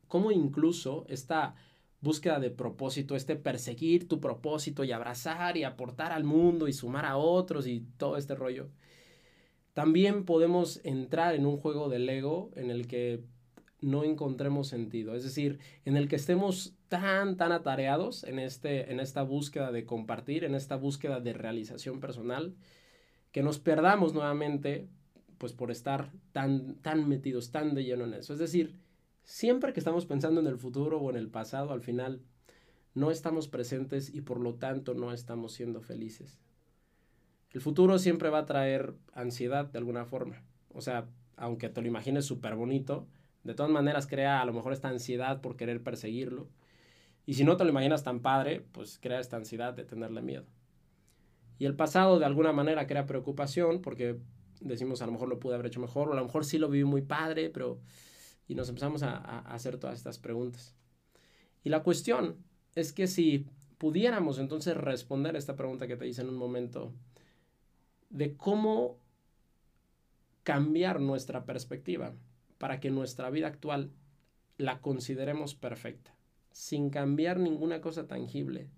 cómo 0.07 0.31
incluso 0.31 1.05
esta 1.07 1.55
búsqueda 2.01 2.39
de 2.39 2.49
propósito, 2.49 3.15
este 3.15 3.35
perseguir 3.35 4.07
tu 4.07 4.19
propósito 4.19 4.83
y 4.83 4.91
abrazar 4.91 5.57
y 5.57 5.63
aportar 5.63 6.11
al 6.11 6.23
mundo 6.23 6.67
y 6.67 6.73
sumar 6.73 7.05
a 7.05 7.17
otros 7.17 7.67
y 7.67 7.85
todo 7.97 8.17
este 8.17 8.35
rollo, 8.35 8.69
también 9.73 10.25
podemos 10.25 10.81
entrar 10.83 11.35
en 11.35 11.45
un 11.45 11.57
juego 11.57 11.87
del 11.89 12.09
ego 12.09 12.49
en 12.55 12.71
el 12.71 12.87
que 12.87 13.21
no 13.81 14.03
encontremos 14.03 14.67
sentido. 14.67 15.15
Es 15.15 15.23
decir, 15.23 15.59
en 15.85 15.97
el 15.97 16.07
que 16.07 16.15
estemos 16.15 16.75
tan, 16.87 17.37
tan 17.37 17.51
atareados 17.51 18.23
en, 18.23 18.39
este, 18.39 18.91
en 18.91 18.99
esta 18.99 19.23
búsqueda 19.23 19.71
de 19.71 19.85
compartir, 19.85 20.43
en 20.43 20.55
esta 20.55 20.75
búsqueda 20.75 21.19
de 21.19 21.33
realización 21.33 21.99
personal, 21.99 22.55
que 23.31 23.43
nos 23.43 23.59
perdamos 23.59 24.13
nuevamente, 24.13 24.87
pues 25.37 25.53
por 25.53 25.69
estar 25.69 26.11
tan, 26.31 26.75
tan 26.75 27.07
metidos, 27.07 27.51
tan 27.51 27.75
de 27.75 27.83
lleno 27.83 28.05
en 28.05 28.15
eso. 28.15 28.33
Es 28.33 28.39
decir, 28.39 28.79
siempre 29.23 29.73
que 29.73 29.79
estamos 29.79 30.05
pensando 30.05 30.41
en 30.41 30.47
el 30.47 30.57
futuro 30.57 30.99
o 30.99 31.09
en 31.09 31.17
el 31.17 31.29
pasado, 31.29 31.71
al 31.71 31.81
final 31.81 32.21
no 32.95 33.11
estamos 33.11 33.47
presentes 33.47 34.13
y 34.13 34.21
por 34.21 34.39
lo 34.39 34.55
tanto 34.55 34.95
no 34.95 35.13
estamos 35.13 35.53
siendo 35.53 35.81
felices. 35.81 36.39
El 37.51 37.61
futuro 37.61 37.99
siempre 37.99 38.29
va 38.29 38.39
a 38.39 38.45
traer 38.45 38.95
ansiedad 39.13 39.65
de 39.65 39.77
alguna 39.77 40.05
forma. 40.05 40.41
O 40.73 40.81
sea, 40.81 41.07
aunque 41.35 41.69
te 41.69 41.81
lo 41.81 41.87
imagines 41.87 42.25
súper 42.25 42.55
bonito, 42.55 43.07
de 43.47 43.55
todas 43.55 43.71
maneras 43.71 44.07
crea 44.07 44.41
a 44.41 44.45
lo 44.45 44.51
mejor 44.51 44.73
esta 44.73 44.89
ansiedad 44.89 45.39
por 45.39 45.55
querer 45.55 45.81
perseguirlo. 45.81 46.49
Y 47.25 47.35
si 47.35 47.45
no 47.45 47.55
te 47.55 47.63
lo 47.63 47.69
imaginas 47.69 48.03
tan 48.03 48.19
padre, 48.19 48.65
pues 48.73 48.99
crea 49.01 49.21
esta 49.21 49.37
ansiedad 49.37 49.73
de 49.73 49.85
tenerle 49.85 50.21
miedo. 50.21 50.45
Y 51.57 51.65
el 51.65 51.73
pasado 51.73 52.19
de 52.19 52.25
alguna 52.25 52.51
manera 52.51 52.87
crea 52.87 53.05
preocupación 53.05 53.81
porque 53.81 54.17
decimos 54.59 55.01
a 55.01 55.05
lo 55.05 55.13
mejor 55.13 55.29
lo 55.29 55.39
pude 55.39 55.53
haber 55.53 55.67
hecho 55.67 55.79
mejor 55.79 56.09
o 56.09 56.11
a 56.11 56.17
lo 56.17 56.25
mejor 56.25 56.43
sí 56.43 56.57
lo 56.57 56.69
viví 56.69 56.83
muy 56.83 57.01
padre, 57.01 57.49
pero... 57.49 57.79
Y 58.49 58.55
nos 58.55 58.67
empezamos 58.67 59.01
a, 59.03 59.15
a 59.15 59.39
hacer 59.53 59.77
todas 59.77 59.97
estas 59.97 60.19
preguntas. 60.19 60.75
Y 61.63 61.69
la 61.69 61.83
cuestión 61.83 62.35
es 62.75 62.91
que 62.91 63.07
si 63.07 63.45
pudiéramos 63.77 64.39
entonces 64.39 64.75
responder 64.75 65.37
esta 65.37 65.55
pregunta 65.55 65.87
que 65.87 65.95
te 65.95 66.07
hice 66.07 66.21
en 66.21 66.29
un 66.29 66.37
momento, 66.37 66.93
de 68.09 68.35
cómo 68.35 68.99
cambiar 70.43 70.99
nuestra 70.99 71.45
perspectiva 71.45 72.13
para 72.57 72.79
que 72.79 72.89
nuestra 72.89 73.29
vida 73.29 73.47
actual 73.47 73.91
la 74.57 74.81
consideremos 74.81 75.55
perfecta, 75.55 76.15
sin 76.51 76.89
cambiar 76.89 77.39
ninguna 77.39 77.81
cosa 77.81 78.07
tangible. 78.07 78.69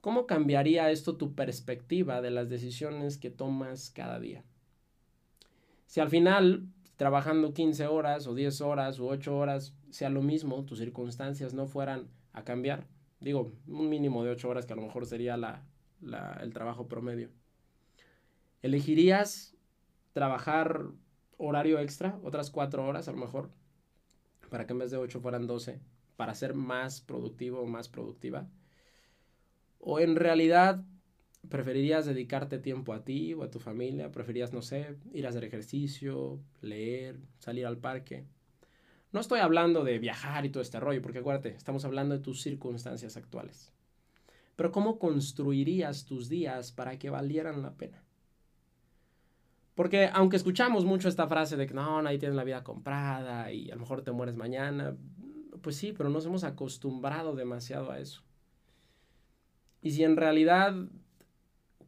¿Cómo 0.00 0.26
cambiaría 0.26 0.90
esto 0.90 1.16
tu 1.16 1.34
perspectiva 1.34 2.20
de 2.20 2.30
las 2.30 2.48
decisiones 2.48 3.16
que 3.16 3.30
tomas 3.30 3.90
cada 3.90 4.20
día? 4.20 4.44
Si 5.86 6.00
al 6.00 6.10
final, 6.10 6.66
trabajando 6.96 7.54
15 7.54 7.86
horas 7.86 8.26
o 8.26 8.34
10 8.34 8.60
horas 8.60 9.00
o 9.00 9.06
8 9.06 9.36
horas, 9.36 9.74
sea 9.90 10.10
lo 10.10 10.22
mismo, 10.22 10.64
tus 10.64 10.78
circunstancias 10.78 11.54
no 11.54 11.66
fueran 11.66 12.08
a 12.32 12.44
cambiar, 12.44 12.86
digo, 13.20 13.52
un 13.66 13.88
mínimo 13.88 14.24
de 14.24 14.30
8 14.30 14.48
horas 14.48 14.66
que 14.66 14.72
a 14.72 14.76
lo 14.76 14.82
mejor 14.82 15.06
sería 15.06 15.36
la, 15.36 15.62
el 16.40 16.52
trabajo 16.52 16.88
promedio. 16.88 17.30
¿Elegirías 18.62 19.56
trabajar 20.12 20.88
horario 21.46 21.78
extra, 21.78 22.18
otras 22.22 22.50
cuatro 22.50 22.86
horas 22.86 23.08
a 23.08 23.12
lo 23.12 23.18
mejor, 23.18 23.50
para 24.50 24.66
que 24.66 24.72
en 24.72 24.78
vez 24.78 24.90
de 24.90 24.96
ocho 24.96 25.20
fueran 25.20 25.46
doce, 25.46 25.80
para 26.16 26.34
ser 26.34 26.54
más 26.54 27.00
productivo 27.00 27.60
o 27.60 27.66
más 27.66 27.88
productiva. 27.88 28.48
O 29.78 30.00
en 30.00 30.16
realidad 30.16 30.84
preferirías 31.48 32.06
dedicarte 32.06 32.58
tiempo 32.58 32.92
a 32.92 33.04
ti 33.04 33.34
o 33.34 33.42
a 33.42 33.50
tu 33.50 33.58
familia, 33.58 34.10
preferirías, 34.10 34.52
no 34.52 34.62
sé, 34.62 34.96
ir 35.12 35.26
a 35.26 35.30
hacer 35.30 35.44
ejercicio, 35.44 36.40
leer, 36.60 37.20
salir 37.38 37.66
al 37.66 37.78
parque. 37.78 38.24
No 39.12 39.20
estoy 39.20 39.40
hablando 39.40 39.84
de 39.84 39.98
viajar 39.98 40.44
y 40.44 40.50
todo 40.50 40.62
este 40.62 40.80
rollo, 40.80 41.02
porque 41.02 41.18
acuérdate, 41.18 41.50
estamos 41.50 41.84
hablando 41.84 42.16
de 42.16 42.22
tus 42.22 42.42
circunstancias 42.42 43.16
actuales. 43.16 43.72
Pero 44.56 44.72
¿cómo 44.72 44.98
construirías 44.98 46.04
tus 46.04 46.28
días 46.28 46.72
para 46.72 46.98
que 46.98 47.10
valieran 47.10 47.62
la 47.62 47.74
pena? 47.74 48.03
Porque 49.74 50.08
aunque 50.12 50.36
escuchamos 50.36 50.84
mucho 50.84 51.08
esta 51.08 51.26
frase 51.26 51.56
de 51.56 51.66
que 51.66 51.74
no, 51.74 52.00
nadie 52.00 52.18
tiene 52.18 52.34
la 52.34 52.44
vida 52.44 52.62
comprada 52.62 53.50
y 53.50 53.70
a 53.70 53.74
lo 53.74 53.80
mejor 53.80 54.02
te 54.02 54.12
mueres 54.12 54.36
mañana, 54.36 54.96
pues 55.62 55.76
sí, 55.76 55.92
pero 55.92 56.10
nos 56.10 56.26
hemos 56.26 56.44
acostumbrado 56.44 57.34
demasiado 57.34 57.90
a 57.90 57.98
eso. 57.98 58.22
Y 59.82 59.90
si 59.90 60.04
en 60.04 60.16
realidad 60.16 60.74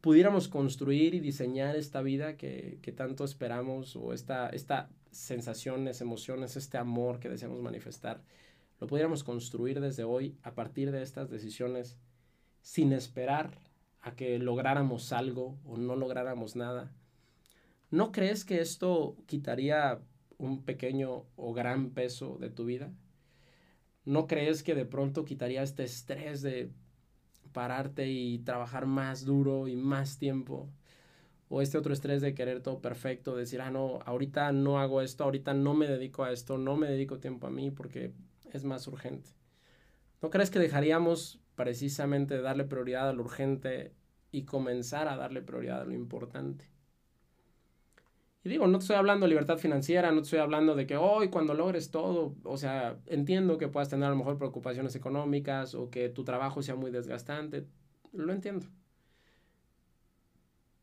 pudiéramos 0.01 0.49
construir 0.49 1.15
y 1.15 1.21
diseñar 1.21 1.77
esta 1.77 2.03
vida 2.03 2.37
que, 2.37 2.79
que 2.83 2.93
tanto 2.93 3.25
esperamos 3.25 3.95
o 3.97 4.13
esta, 4.13 4.49
esta 4.49 4.91
sensaciones, 5.11 6.01
emociones, 6.01 6.57
este 6.57 6.79
amor 6.79 7.21
que 7.21 7.29
deseamos 7.29 7.63
manifestar, 7.63 8.21
lo 8.81 8.87
pudiéramos 8.87 9.25
construir 9.25 9.81
desde 9.81 10.05
hoy 10.05 10.37
a 10.43 10.55
partir 10.55 10.91
de 10.91 11.03
estas 11.03 11.31
decisiones 11.31 11.99
sin 12.61 12.93
esperar 12.93 13.59
a 14.03 14.15
que 14.17 14.39
lográramos 14.39 15.13
algo 15.13 15.57
o 15.65 15.77
no 15.77 15.97
lográramos 15.97 16.57
nada 16.57 16.93
¿No 17.97 18.13
crees 18.13 18.45
que 18.45 18.61
esto 18.61 19.17
quitaría 19.25 20.03
un 20.37 20.67
pequeño 20.67 21.25
o 21.35 21.55
gran 21.55 21.93
peso 21.93 22.37
de 22.39 22.51
tu 22.51 22.67
vida? 22.67 22.93
¿No 24.05 24.27
crees 24.27 24.63
que 24.63 24.75
de 24.75 24.85
pronto 24.85 25.25
quitaría 25.25 25.63
este 25.63 25.85
estrés 25.85 26.43
de 26.43 26.71
pararte 27.53 28.07
y 28.11 28.41
trabajar 28.41 28.85
más 28.85 29.25
duro 29.25 29.67
y 29.67 29.77
más 29.77 30.19
tiempo? 30.19 30.69
O 31.49 31.63
este 31.63 31.79
otro 31.79 31.95
estrés 31.95 32.21
de 32.21 32.35
querer 32.35 32.61
todo 32.61 32.83
perfecto, 32.83 33.35
decir, 33.35 33.63
ah, 33.63 33.71
no, 33.71 34.01
ahorita 34.05 34.53
no 34.53 34.79
hago 34.79 35.01
esto, 35.01 35.25
ahorita 35.25 35.55
no 35.55 35.73
me 35.73 35.87
dedico 35.87 36.23
a 36.23 36.33
esto, 36.33 36.59
no 36.59 36.77
me 36.77 36.89
dedico 36.89 37.19
tiempo 37.19 37.47
a 37.47 37.51
mí 37.51 37.71
porque 37.71 38.13
es 38.53 38.63
más 38.63 38.87
urgente. 38.89 39.31
¿No 40.21 40.29
crees 40.29 40.51
que 40.51 40.59
dejaríamos 40.59 41.41
precisamente 41.55 42.43
darle 42.43 42.65
prioridad 42.65 43.09
a 43.09 43.15
lo 43.15 43.23
urgente 43.23 43.95
y 44.33 44.43
comenzar 44.43 45.09
a 45.09 45.17
darle 45.17 45.41
prioridad 45.41 45.81
a 45.81 45.87
lo 45.87 45.95
importante? 45.95 46.76
Y 48.47 48.49
digo, 48.49 48.69
no 48.69 48.79
te 48.79 48.85
estoy 48.85 48.95
hablando 48.95 49.27
de 49.27 49.31
libertad 49.31 49.59
financiera, 49.59 50.13
no 50.13 50.19
te 50.19 50.27
estoy 50.27 50.39
hablando 50.39 50.77
de 50.77 50.87
que 50.87 50.97
hoy 50.97 51.31
cuando 51.31 51.53
logres 51.53 51.91
todo, 51.91 52.37
o 52.45 52.57
sea, 52.57 52.97
entiendo 53.07 53.59
que 53.59 53.67
puedas 53.67 53.89
tener 53.89 54.07
a 54.07 54.11
lo 54.11 54.15
mejor 54.15 54.39
preocupaciones 54.39 54.95
económicas 54.95 55.75
o 55.75 55.91
que 55.91 56.11
tu 56.11 56.23
trabajo 56.23 56.63
sea 56.63 56.77
muy 56.77 56.93
desgastante, 56.93 57.67
lo 58.13 58.33
entiendo. 58.33 58.67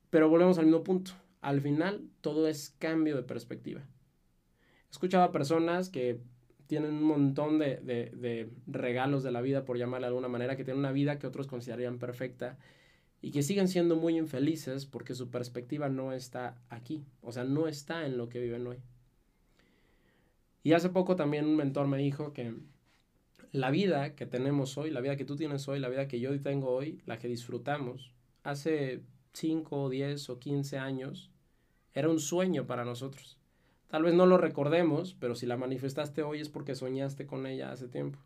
Pero 0.09 0.27
volvemos 0.27 0.57
al 0.57 0.65
mismo 0.65 0.83
punto. 0.83 1.13
Al 1.39 1.61
final, 1.61 2.01
todo 2.19 2.49
es 2.49 2.75
cambio 2.79 3.15
de 3.15 3.23
perspectiva. 3.23 3.79
He 3.79 4.91
escuchado 4.91 5.23
a 5.23 5.31
personas 5.31 5.87
que 5.87 6.19
tienen 6.67 6.95
un 6.95 7.03
montón 7.03 7.59
de, 7.59 7.77
de, 7.77 8.11
de 8.13 8.49
regalos 8.67 9.23
de 9.23 9.31
la 9.31 9.39
vida, 9.39 9.63
por 9.63 9.77
llamarle 9.77 10.07
de 10.07 10.09
alguna 10.09 10.27
manera, 10.27 10.57
que 10.57 10.65
tienen 10.65 10.79
una 10.79 10.91
vida 10.91 11.17
que 11.17 11.27
otros 11.27 11.47
considerarían 11.47 11.97
perfecta 11.97 12.57
y 13.23 13.31
que 13.31 13.41
siguen 13.41 13.69
siendo 13.69 13.95
muy 13.95 14.17
infelices 14.17 14.85
porque 14.85 15.15
su 15.15 15.31
perspectiva 15.31 15.87
no 15.87 16.11
está 16.11 16.61
aquí, 16.69 17.05
o 17.21 17.31
sea, 17.31 17.45
no 17.45 17.69
está 17.69 18.05
en 18.05 18.17
lo 18.17 18.27
que 18.27 18.41
viven 18.41 18.67
hoy. 18.67 18.79
Y 20.61 20.73
hace 20.73 20.89
poco 20.89 21.15
también 21.15 21.45
un 21.45 21.55
mentor 21.55 21.87
me 21.87 21.97
dijo 21.97 22.33
que 22.33 22.53
la 23.53 23.71
vida 23.71 24.13
que 24.15 24.25
tenemos 24.25 24.77
hoy, 24.77 24.91
la 24.91 24.99
vida 24.99 25.15
que 25.15 25.23
tú 25.23 25.37
tienes 25.37 25.69
hoy, 25.69 25.79
la 25.79 25.87
vida 25.87 26.09
que 26.09 26.19
yo 26.19 26.37
tengo 26.41 26.71
hoy, 26.71 27.01
la 27.05 27.17
que 27.17 27.29
disfrutamos, 27.29 28.11
hace 28.43 28.99
5, 29.31 29.89
10 29.89 30.29
o 30.29 30.39
15 30.39 30.77
años, 30.77 31.31
era 31.93 32.09
un 32.09 32.19
sueño 32.19 32.67
para 32.67 32.83
nosotros. 32.83 33.37
Tal 33.87 34.03
vez 34.03 34.13
no 34.13 34.25
lo 34.25 34.37
recordemos, 34.37 35.15
pero 35.17 35.35
si 35.35 35.45
la 35.45 35.55
manifestaste 35.55 36.23
hoy 36.23 36.41
es 36.41 36.49
porque 36.49 36.75
soñaste 36.75 37.25
con 37.25 37.45
ella 37.47 37.71
hace 37.71 37.87
tiempo. 37.87 38.19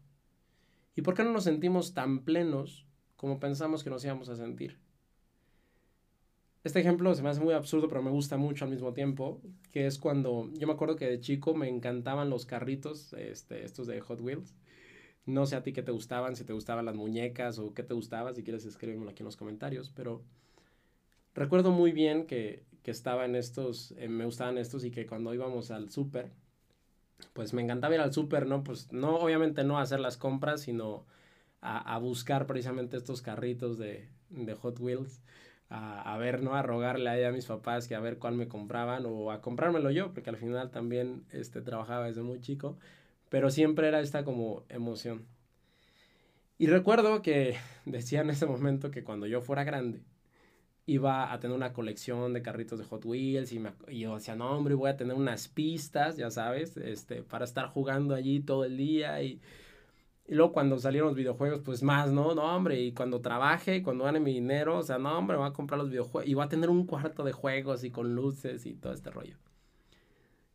¿Y 0.96 1.04
por 1.04 1.14
qué 1.14 1.24
no 1.24 1.34
nos 1.34 1.44
sentimos 1.44 1.94
tan 1.94 2.24
plenos 2.24 2.88
como 3.16 3.40
pensamos 3.40 3.84
que 3.84 3.92
nos 3.92 4.04
íbamos 4.04 4.30
a 4.30 4.36
sentir? 4.36 4.87
Este 6.68 6.82
ejemplo 6.82 7.16
se 7.16 7.24
me 7.24 7.30
hace 7.30 7.40
muy 7.40 7.54
absurdo, 7.54 7.88
pero 7.88 8.04
me 8.04 8.12
gusta 8.12 8.36
mucho 8.36 8.66
al 8.66 8.72
mismo 8.72 8.92
tiempo, 8.92 9.40
que 9.72 9.88
es 9.88 9.98
cuando 9.98 10.50
yo 10.52 10.68
me 10.68 10.74
acuerdo 10.74 10.98
que 10.98 11.08
de 11.08 11.22
chico 11.22 11.56
me 11.56 11.70
encantaban 11.70 12.30
los 12.30 12.46
carritos, 12.46 13.14
este, 13.14 13.64
estos 13.64 13.88
de 13.88 14.02
Hot 14.02 14.20
Wheels. 14.20 14.54
No 15.26 15.46
sé 15.46 15.56
a 15.56 15.64
ti 15.64 15.72
qué 15.72 15.82
te 15.82 15.94
gustaban, 15.94 16.36
si 16.36 16.44
te 16.44 16.52
gustaban 16.52 16.84
las 16.84 16.96
muñecas 16.96 17.58
o 17.58 17.74
qué 17.74 17.84
te 17.84 17.94
gustaba, 17.94 18.34
si 18.34 18.44
quieres 18.44 18.66
escríbemelo 18.66 19.12
aquí 19.12 19.24
en 19.24 19.28
los 19.28 19.38
comentarios, 19.38 19.94
pero 19.96 20.22
recuerdo 21.34 21.72
muy 21.72 21.94
bien 21.94 22.28
que, 22.28 22.66
que 22.84 22.92
estaba 22.92 23.24
en 23.24 23.38
estos, 23.38 23.94
eh, 23.98 24.10
me 24.10 24.26
gustaban 24.26 24.58
estos 24.58 24.84
y 24.84 24.92
que 24.92 25.06
cuando 25.06 25.34
íbamos 25.34 25.72
al 25.72 25.90
súper, 25.90 26.34
pues 27.32 27.54
me 27.54 27.62
encantaba 27.62 27.96
ir 27.96 28.02
al 28.02 28.12
súper, 28.12 28.46
¿no? 28.46 28.66
Pues 28.66 28.92
no, 28.92 29.16
obviamente 29.16 29.64
no 29.64 29.80
a 29.80 29.84
hacer 29.84 30.02
las 30.02 30.18
compras, 30.18 30.64
sino 30.64 31.06
a, 31.62 31.98
buscar 32.00 32.46
precisamente 32.46 32.98
estos 32.98 33.22
carritos 33.22 33.78
de 33.78 34.10
Hot 34.60 34.82
Wheels 34.82 35.22
a, 35.70 36.18
ver, 36.18 36.42
¿no? 36.42 36.56
A 36.56 36.62
rogarle 36.62 37.26
a, 37.26 37.30
a 37.30 37.32
mis 37.32 37.46
papás 37.46 37.88
que 37.88 37.96
a 37.96 38.00
ver 38.00 38.18
cuál 38.18 38.36
me 38.36 38.48
compraban 38.48 39.06
o 39.06 39.32
a 39.32 39.42
comprármelo 39.42 39.92
yo, 39.92 40.14
porque 40.14 40.30
al 40.30 40.38
final 40.38 40.72
también 40.72 41.26
este, 41.32 41.62
trabajaba 41.62 42.06
desde 42.08 42.22
muy 42.22 42.40
chico, 42.40 42.78
pero 43.30 43.50
siempre 43.50 43.88
era 43.88 44.00
esta 44.00 44.24
como 44.24 44.64
emoción. 44.70 45.26
Y 46.58 46.68
recuerdo 46.68 47.22
que 47.22 47.58
decía 47.86 48.22
en 48.22 48.30
ese 48.30 48.46
momento 48.46 48.92
que 48.92 49.04
cuando 49.04 49.28
yo 49.28 49.42
fuera 49.42 49.64
grande, 49.64 50.02
iba 50.86 51.34
a 51.34 51.40
tener 51.40 51.56
una 51.56 51.74
colección 51.74 52.34
de 52.34 52.42
carritos 52.42 52.80
de 52.80 52.86
Hot 52.86 53.04
Wheels 53.06 53.52
y, 53.52 53.62
y 53.90 54.00
yo 54.00 54.16
decía, 54.16 54.36
no, 54.36 54.52
hombre, 54.58 54.74
voy 54.74 54.90
a 54.90 54.96
tener 54.96 55.16
unas 55.16 55.50
pistas, 55.50 56.16
ya 56.16 56.32
sabes, 56.32 56.78
este, 56.78 57.24
para 57.24 57.44
estar 57.44 57.68
jugando 57.68 58.16
allí 58.16 58.40
todo 58.40 58.64
el 58.64 58.78
día 58.78 59.22
y 59.22 59.42
y 60.28 60.36
luego 60.36 60.52
cuando 60.52 60.78
salieron 60.78 61.08
los 61.08 61.16
videojuegos, 61.16 61.62
pues 61.64 61.84
más, 61.84 62.12
¿no? 62.12 62.36
No, 62.36 62.44
hombre, 62.56 62.82
y 62.82 62.92
cuando 62.92 63.22
trabaje, 63.22 63.82
cuando 63.82 64.04
gane 64.04 64.20
mi 64.20 64.34
dinero, 64.34 64.78
o 64.80 64.84
sea, 64.84 64.98
no, 64.98 65.18
hombre, 65.18 65.38
voy 65.38 65.48
a 65.48 65.54
comprar 65.54 65.80
los 65.80 65.90
videojuegos 65.90 66.30
y 66.30 66.34
voy 66.34 66.44
a 66.44 66.50
tener 66.50 66.70
un 66.70 66.86
cuarto 66.86 67.24
de 67.24 67.32
juegos 67.32 67.86
y 67.86 67.92
con 67.92 68.14
luces 68.14 68.66
y 68.66 68.74
todo 68.76 68.92
este 68.92 69.10
rollo. 69.10 69.38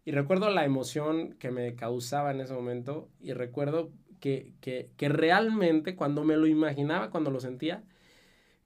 Y 0.05 0.11
recuerdo 0.11 0.51
la 0.51 0.67
emoción 0.67 1.35
que 1.35 1.51
me 1.51 1.75
causaba 1.75 2.33
en 2.33 2.41
ese 2.43 2.53
momento 2.53 3.09
y 3.19 3.33
recuerdo 3.33 3.91
que, 4.21 4.53
realmente 4.99 5.97
cuando 5.97 6.23
me 6.23 6.37
lo 6.37 6.47
imaginaba, 6.47 7.11
cuando 7.11 7.31
lo 7.31 7.41
sentía, 7.41 7.83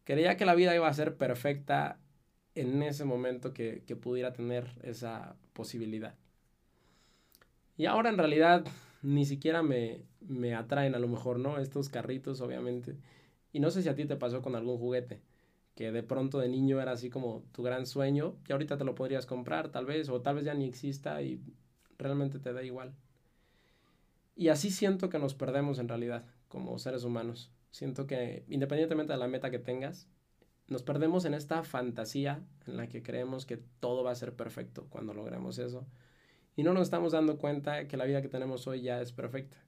creía 0.02 0.36
que 0.36 0.44
la 0.44 0.56
vida 0.56 0.74
iba 0.74 0.88
a 0.88 0.94
ser 0.94 1.16
perfecta 1.16 2.00
en 2.56 2.82
ese 2.82 3.04
momento 3.04 3.52
que, 3.52 3.84
que 3.86 3.94
pudiera 3.94 4.32
tener 4.32 4.74
esa 4.82 5.36
posibilidad. 5.52 6.16
Y 7.76 7.86
ahora 7.86 8.08
en 8.08 8.18
realidad 8.18 8.64
ni 9.06 9.24
siquiera 9.24 9.62
me, 9.62 10.02
me 10.20 10.54
atraen 10.54 10.94
a 10.94 10.98
lo 10.98 11.08
mejor, 11.08 11.38
¿no? 11.38 11.58
Estos 11.58 11.88
carritos, 11.88 12.40
obviamente. 12.40 12.96
Y 13.52 13.60
no 13.60 13.70
sé 13.70 13.82
si 13.82 13.88
a 13.88 13.94
ti 13.94 14.04
te 14.04 14.16
pasó 14.16 14.42
con 14.42 14.54
algún 14.56 14.78
juguete 14.78 15.22
que 15.76 15.92
de 15.92 16.02
pronto 16.02 16.38
de 16.38 16.48
niño 16.48 16.80
era 16.80 16.92
así 16.92 17.10
como 17.10 17.44
tu 17.52 17.62
gran 17.62 17.86
sueño, 17.86 18.34
y 18.48 18.52
ahorita 18.52 18.78
te 18.78 18.84
lo 18.84 18.94
podrías 18.94 19.26
comprar 19.26 19.68
tal 19.68 19.84
vez, 19.84 20.08
o 20.08 20.22
tal 20.22 20.36
vez 20.36 20.46
ya 20.46 20.54
ni 20.54 20.64
exista 20.64 21.20
y 21.20 21.38
realmente 21.98 22.38
te 22.38 22.52
da 22.54 22.62
igual. 22.62 22.94
Y 24.34 24.48
así 24.48 24.70
siento 24.70 25.10
que 25.10 25.18
nos 25.18 25.34
perdemos 25.34 25.78
en 25.78 25.88
realidad 25.88 26.24
como 26.48 26.78
seres 26.78 27.04
humanos. 27.04 27.52
Siento 27.70 28.06
que 28.06 28.44
independientemente 28.48 29.12
de 29.12 29.18
la 29.18 29.28
meta 29.28 29.50
que 29.50 29.58
tengas, 29.58 30.08
nos 30.66 30.82
perdemos 30.82 31.26
en 31.26 31.34
esta 31.34 31.62
fantasía 31.62 32.42
en 32.66 32.78
la 32.78 32.88
que 32.88 33.02
creemos 33.02 33.44
que 33.44 33.58
todo 33.78 34.02
va 34.02 34.12
a 34.12 34.16
ser 34.16 34.32
perfecto 34.34 34.86
cuando 34.88 35.12
logremos 35.12 35.58
eso. 35.58 35.86
Y 36.56 36.62
no 36.62 36.72
nos 36.72 36.84
estamos 36.84 37.12
dando 37.12 37.36
cuenta 37.36 37.86
que 37.86 37.96
la 37.96 38.06
vida 38.06 38.22
que 38.22 38.28
tenemos 38.28 38.66
hoy 38.66 38.80
ya 38.80 39.00
es 39.00 39.12
perfecta. 39.12 39.58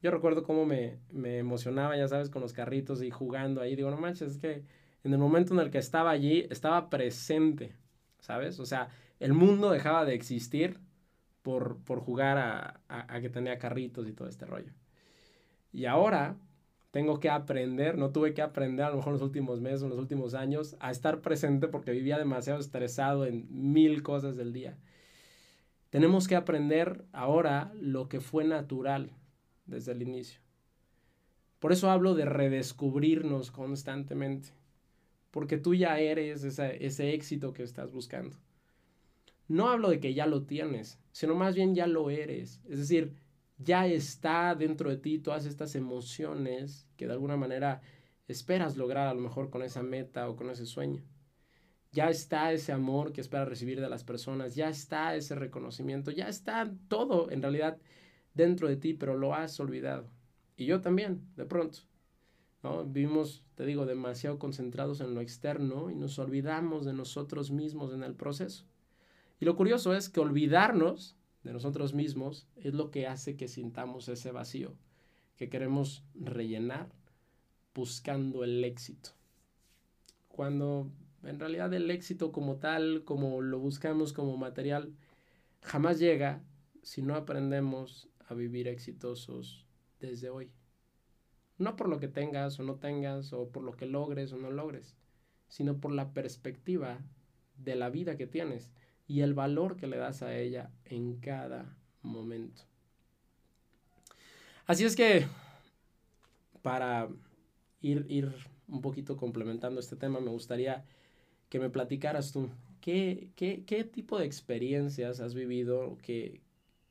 Yo 0.00 0.10
recuerdo 0.10 0.44
cómo 0.44 0.64
me, 0.64 0.98
me 1.10 1.38
emocionaba, 1.38 1.96
ya 1.96 2.08
sabes, 2.08 2.30
con 2.30 2.42
los 2.42 2.52
carritos 2.52 3.02
y 3.02 3.10
jugando 3.10 3.60
ahí. 3.60 3.76
Digo, 3.76 3.90
no 3.90 3.96
manches, 3.96 4.32
es 4.32 4.38
que 4.38 4.64
en 5.04 5.12
el 5.12 5.18
momento 5.18 5.52
en 5.54 5.60
el 5.60 5.70
que 5.70 5.78
estaba 5.78 6.10
allí, 6.10 6.46
estaba 6.50 6.88
presente, 6.90 7.74
¿sabes? 8.20 8.60
O 8.60 8.66
sea, 8.66 8.88
el 9.18 9.32
mundo 9.32 9.70
dejaba 9.70 10.04
de 10.04 10.14
existir 10.14 10.78
por, 11.42 11.78
por 11.84 12.00
jugar 12.00 12.38
a, 12.38 12.80
a, 12.88 13.20
que 13.20 13.28
tenía 13.28 13.58
carritos 13.58 14.08
y 14.08 14.12
todo 14.12 14.28
este 14.28 14.46
rollo. 14.46 14.72
Y 15.72 15.86
ahora 15.86 16.36
tengo 16.92 17.18
que 17.18 17.30
aprender, 17.30 17.98
no 17.98 18.10
tuve 18.10 18.34
que 18.34 18.42
aprender 18.42 18.86
a 18.86 18.90
lo 18.90 18.96
mejor 18.96 19.10
en 19.10 19.14
los 19.14 19.22
últimos 19.22 19.60
meses, 19.60 19.82
en 19.82 19.88
los 19.88 19.98
últimos 19.98 20.34
años, 20.34 20.76
a 20.78 20.90
estar 20.90 21.20
presente 21.20 21.66
porque 21.68 21.90
vivía 21.90 22.18
demasiado 22.18 22.60
estresado 22.60 23.26
en 23.26 23.46
mil 23.50 24.02
cosas 24.02 24.36
del 24.36 24.52
día. 24.52 24.78
Tenemos 25.92 26.26
que 26.26 26.36
aprender 26.36 27.04
ahora 27.12 27.70
lo 27.78 28.08
que 28.08 28.22
fue 28.22 28.44
natural 28.44 29.12
desde 29.66 29.92
el 29.92 30.00
inicio. 30.00 30.40
Por 31.58 31.70
eso 31.70 31.90
hablo 31.90 32.14
de 32.14 32.24
redescubrirnos 32.24 33.50
constantemente 33.50 34.54
porque 35.30 35.58
tú 35.58 35.74
ya 35.74 36.00
eres 36.00 36.44
ese 36.44 37.12
éxito 37.12 37.52
que 37.52 37.62
estás 37.62 37.92
buscando. 37.92 38.38
No 39.48 39.68
hablo 39.68 39.90
de 39.90 40.00
que 40.00 40.14
ya 40.14 40.26
lo 40.26 40.44
tienes, 40.44 40.98
sino 41.10 41.34
más 41.34 41.54
bien 41.54 41.74
ya 41.74 41.86
lo 41.86 42.08
eres. 42.08 42.62
Es 42.70 42.78
decir, 42.78 43.12
ya 43.58 43.86
está 43.86 44.54
dentro 44.54 44.88
de 44.88 44.96
ti 44.96 45.18
todas 45.18 45.44
estas 45.44 45.74
emociones 45.74 46.86
que 46.96 47.06
de 47.06 47.12
alguna 47.12 47.36
manera 47.36 47.82
esperas 48.28 48.78
lograr 48.78 49.08
a 49.08 49.14
lo 49.14 49.20
mejor 49.20 49.50
con 49.50 49.62
esa 49.62 49.82
meta 49.82 50.26
o 50.30 50.36
con 50.36 50.48
ese 50.48 50.64
sueño. 50.64 51.02
Ya 51.92 52.08
está 52.08 52.52
ese 52.52 52.72
amor 52.72 53.12
que 53.12 53.20
esperas 53.20 53.48
recibir 53.48 53.80
de 53.80 53.88
las 53.88 54.02
personas, 54.02 54.54
ya 54.54 54.68
está 54.68 55.14
ese 55.14 55.34
reconocimiento, 55.34 56.10
ya 56.10 56.26
está 56.26 56.72
todo 56.88 57.30
en 57.30 57.42
realidad 57.42 57.78
dentro 58.34 58.66
de 58.68 58.76
ti, 58.76 58.94
pero 58.94 59.16
lo 59.16 59.34
has 59.34 59.60
olvidado. 59.60 60.08
Y 60.56 60.64
yo 60.64 60.80
también, 60.80 61.22
de 61.36 61.44
pronto. 61.44 61.80
¿no? 62.62 62.84
Vivimos, 62.84 63.44
te 63.56 63.66
digo, 63.66 63.84
demasiado 63.84 64.38
concentrados 64.38 65.00
en 65.00 65.14
lo 65.14 65.20
externo 65.20 65.90
y 65.90 65.94
nos 65.94 66.18
olvidamos 66.18 66.84
de 66.84 66.92
nosotros 66.92 67.50
mismos 67.50 67.92
en 67.92 68.04
el 68.04 68.14
proceso. 68.14 68.64
Y 69.40 69.44
lo 69.44 69.56
curioso 69.56 69.94
es 69.94 70.08
que 70.08 70.20
olvidarnos 70.20 71.16
de 71.42 71.52
nosotros 71.52 71.92
mismos 71.94 72.46
es 72.56 72.74
lo 72.74 72.90
que 72.90 73.06
hace 73.06 73.36
que 73.36 73.48
sintamos 73.48 74.08
ese 74.08 74.30
vacío 74.30 74.74
que 75.36 75.48
queremos 75.48 76.04
rellenar 76.14 76.88
buscando 77.74 78.44
el 78.44 78.62
éxito. 78.64 79.10
Cuando 80.28 80.90
en 81.24 81.38
realidad 81.38 81.72
el 81.74 81.90
éxito 81.90 82.32
como 82.32 82.56
tal, 82.56 83.04
como 83.04 83.40
lo 83.40 83.58
buscamos 83.58 84.12
como 84.12 84.36
material, 84.36 84.92
jamás 85.62 85.98
llega 85.98 86.42
si 86.82 87.02
no 87.02 87.14
aprendemos 87.14 88.08
a 88.28 88.34
vivir 88.34 88.68
exitosos 88.68 89.64
desde 90.00 90.30
hoy. 90.30 90.50
No 91.58 91.76
por 91.76 91.88
lo 91.88 92.00
que 92.00 92.08
tengas 92.08 92.58
o 92.58 92.64
no 92.64 92.76
tengas, 92.76 93.32
o 93.32 93.50
por 93.50 93.62
lo 93.62 93.72
que 93.76 93.86
logres 93.86 94.32
o 94.32 94.36
no 94.36 94.50
logres, 94.50 94.96
sino 95.48 95.78
por 95.78 95.92
la 95.92 96.12
perspectiva 96.12 96.98
de 97.56 97.76
la 97.76 97.90
vida 97.90 98.16
que 98.16 98.26
tienes 98.26 98.72
y 99.06 99.20
el 99.20 99.34
valor 99.34 99.76
que 99.76 99.86
le 99.86 99.98
das 99.98 100.22
a 100.22 100.36
ella 100.36 100.70
en 100.84 101.20
cada 101.20 101.76
momento. 102.02 102.62
Así 104.66 104.84
es 104.84 104.96
que, 104.96 105.26
para 106.62 107.08
ir, 107.80 108.06
ir 108.08 108.32
un 108.68 108.80
poquito 108.80 109.16
complementando 109.16 109.80
este 109.80 109.96
tema, 109.96 110.20
me 110.20 110.30
gustaría 110.30 110.84
que 111.52 111.58
me 111.58 111.68
platicaras 111.68 112.32
tú, 112.32 112.48
¿qué, 112.80 113.28
qué, 113.36 113.62
qué 113.66 113.84
tipo 113.84 114.18
de 114.18 114.24
experiencias 114.24 115.20
has 115.20 115.34
vivido 115.34 115.98
que, 116.00 116.40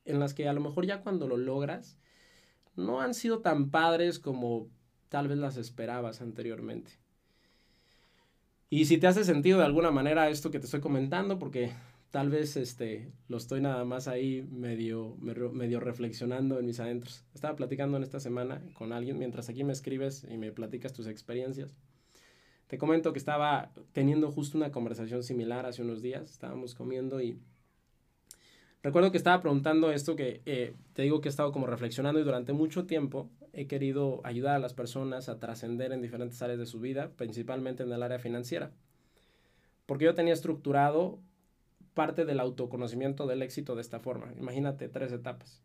en 0.05 0.19
las 0.19 0.35
que 0.35 0.47
a 0.47 0.53
lo 0.53 0.61
mejor 0.61 0.85
ya 0.85 1.01
cuando 1.01 1.27
lo 1.27 1.35
logras, 1.35 1.97
no 2.75 3.01
han 3.01 3.15
sido 3.15 3.39
tan 3.39 3.71
padres 3.71 4.19
como 4.19 4.69
tal 5.09 5.27
vez 5.27 5.39
las 5.39 5.57
esperabas 5.57 6.21
anteriormente. 6.21 6.91
Y 8.69 8.85
si 8.85 8.99
te 8.99 9.07
hace 9.07 9.23
sentido 9.23 9.57
de 9.57 9.65
alguna 9.65 9.89
manera 9.89 10.29
esto 10.29 10.51
que 10.51 10.59
te 10.59 10.65
estoy 10.65 10.79
comentando, 10.79 11.39
porque 11.39 11.71
tal 12.11 12.29
vez 12.29 12.55
este, 12.55 13.11
lo 13.29 13.37
estoy 13.37 13.61
nada 13.61 13.83
más 13.83 14.07
ahí 14.07 14.43
medio, 14.43 15.17
medio 15.17 15.79
reflexionando 15.79 16.59
en 16.59 16.67
mis 16.67 16.79
adentros. 16.79 17.25
Estaba 17.33 17.55
platicando 17.55 17.97
en 17.97 18.03
esta 18.03 18.19
semana 18.19 18.61
con 18.75 18.93
alguien 18.93 19.17
mientras 19.17 19.49
aquí 19.49 19.63
me 19.63 19.73
escribes 19.73 20.23
y 20.29 20.37
me 20.37 20.51
platicas 20.51 20.93
tus 20.93 21.07
experiencias. 21.07 21.75
Te 22.71 22.77
comento 22.77 23.11
que 23.11 23.19
estaba 23.19 23.69
teniendo 23.91 24.31
justo 24.31 24.57
una 24.57 24.71
conversación 24.71 25.23
similar 25.23 25.65
hace 25.65 25.81
unos 25.81 26.01
días. 26.01 26.31
Estábamos 26.31 26.73
comiendo 26.73 27.19
y 27.19 27.37
Recuerdo 28.81 29.11
que 29.11 29.17
estaba 29.17 29.41
preguntando 29.41 29.91
esto 29.91 30.15
que 30.15 30.41
eh, 30.45 30.73
te 30.93 31.01
digo 31.01 31.19
que 31.19 31.27
he 31.27 31.29
estado 31.29 31.51
como 31.51 31.67
reflexionando 31.67 32.21
y 32.21 32.23
durante 32.23 32.53
mucho 32.53 32.85
tiempo 32.85 33.29
he 33.51 33.67
querido 33.67 34.21
ayudar 34.23 34.55
a 34.55 34.59
las 34.59 34.73
personas 34.73 35.27
a 35.27 35.37
trascender 35.37 35.91
en 35.91 36.01
diferentes 36.01 36.41
áreas 36.41 36.59
de 36.59 36.65
su 36.65 36.79
vida, 36.79 37.11
principalmente 37.17 37.83
en 37.83 37.91
el 37.91 38.03
área 38.03 38.19
financiera. 38.19 38.71
Porque 39.85 40.05
yo 40.05 40.15
tenía 40.15 40.31
estructurado 40.31 41.19
parte 41.93 42.23
del 42.23 42.39
autoconocimiento 42.39 43.27
del 43.27 43.41
éxito 43.41 43.75
de 43.75 43.81
esta 43.81 43.99
forma. 43.99 44.31
Imagínate 44.39 44.87
tres 44.87 45.11
etapas. 45.11 45.61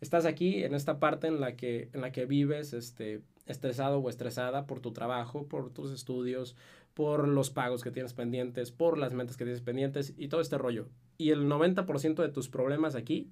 Estás 0.00 0.26
aquí 0.26 0.62
en 0.62 0.74
esta 0.74 1.00
parte 1.00 1.26
en 1.26 1.40
la 1.40 1.56
que, 1.56 1.90
en 1.92 2.00
la 2.00 2.12
que 2.12 2.24
vives 2.24 2.72
este, 2.72 3.20
estresado 3.50 3.98
o 3.98 4.08
estresada 4.08 4.66
por 4.66 4.80
tu 4.80 4.92
trabajo, 4.92 5.46
por 5.46 5.70
tus 5.70 5.92
estudios, 5.92 6.56
por 6.94 7.28
los 7.28 7.50
pagos 7.50 7.82
que 7.82 7.90
tienes 7.90 8.14
pendientes, 8.14 8.72
por 8.72 8.98
las 8.98 9.12
metas 9.12 9.36
que 9.36 9.44
tienes 9.44 9.62
pendientes 9.62 10.14
y 10.16 10.28
todo 10.28 10.40
este 10.40 10.58
rollo. 10.58 10.88
Y 11.18 11.30
el 11.30 11.46
90% 11.46 12.22
de 12.22 12.28
tus 12.28 12.48
problemas 12.48 12.94
aquí, 12.94 13.30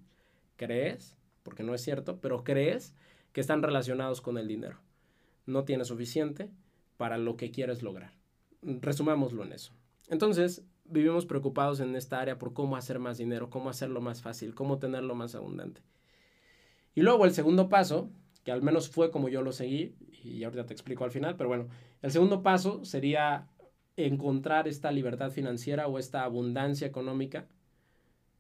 crees, 0.57 1.17
porque 1.43 1.63
no 1.63 1.75
es 1.75 1.83
cierto, 1.83 2.21
pero 2.21 2.45
crees 2.45 2.95
que 3.33 3.41
están 3.41 3.63
relacionados 3.63 4.21
con 4.21 4.39
el 4.39 4.49
dinero. 4.49 4.79
No 5.47 5.65
tienes 5.65 5.89
suficiente 5.89 6.51
para 6.97 7.17
lo 7.17 7.37
que 7.37 7.51
quieres 7.51 7.83
lograr. 7.83 8.13
Resumámoslo 8.63 9.45
en 9.45 9.53
eso. 9.53 9.73
Entonces, 10.09 10.65
vivimos 10.85 11.27
preocupados 11.27 11.81
en 11.81 11.95
esta 11.97 12.21
área 12.21 12.39
por 12.39 12.53
cómo 12.53 12.77
hacer 12.77 12.99
más 12.99 13.19
dinero, 13.19 13.51
cómo 13.51 13.71
hacerlo 13.71 14.01
más 14.01 14.23
fácil, 14.23 14.55
cómo 14.55 14.79
tenerlo 14.79 15.15
más 15.15 15.35
abundante. 15.35 15.83
Y 16.95 17.03
luego 17.03 17.25
el 17.25 17.33
segundo 17.33 17.69
paso, 17.69 18.11
que 18.49 18.53
al 18.53 18.63
menos 18.63 18.89
fue 18.89 19.11
como 19.11 19.29
yo 19.29 19.43
lo 19.43 19.53
seguí, 19.53 19.95
y 20.25 20.43
ahorita 20.43 20.65
te 20.65 20.73
explico 20.73 21.05
al 21.05 21.11
final, 21.11 21.37
pero 21.37 21.51
bueno, 21.51 21.69
el 22.01 22.11
segundo 22.11 22.43
paso 22.43 22.83
sería 22.83 23.47
encontrar 23.95 24.67
esta 24.67 24.91
libertad 24.91 25.31
financiera 25.31 25.87
o 25.87 25.99
esta 25.99 26.25
abundancia 26.25 26.87
económica. 26.87 27.47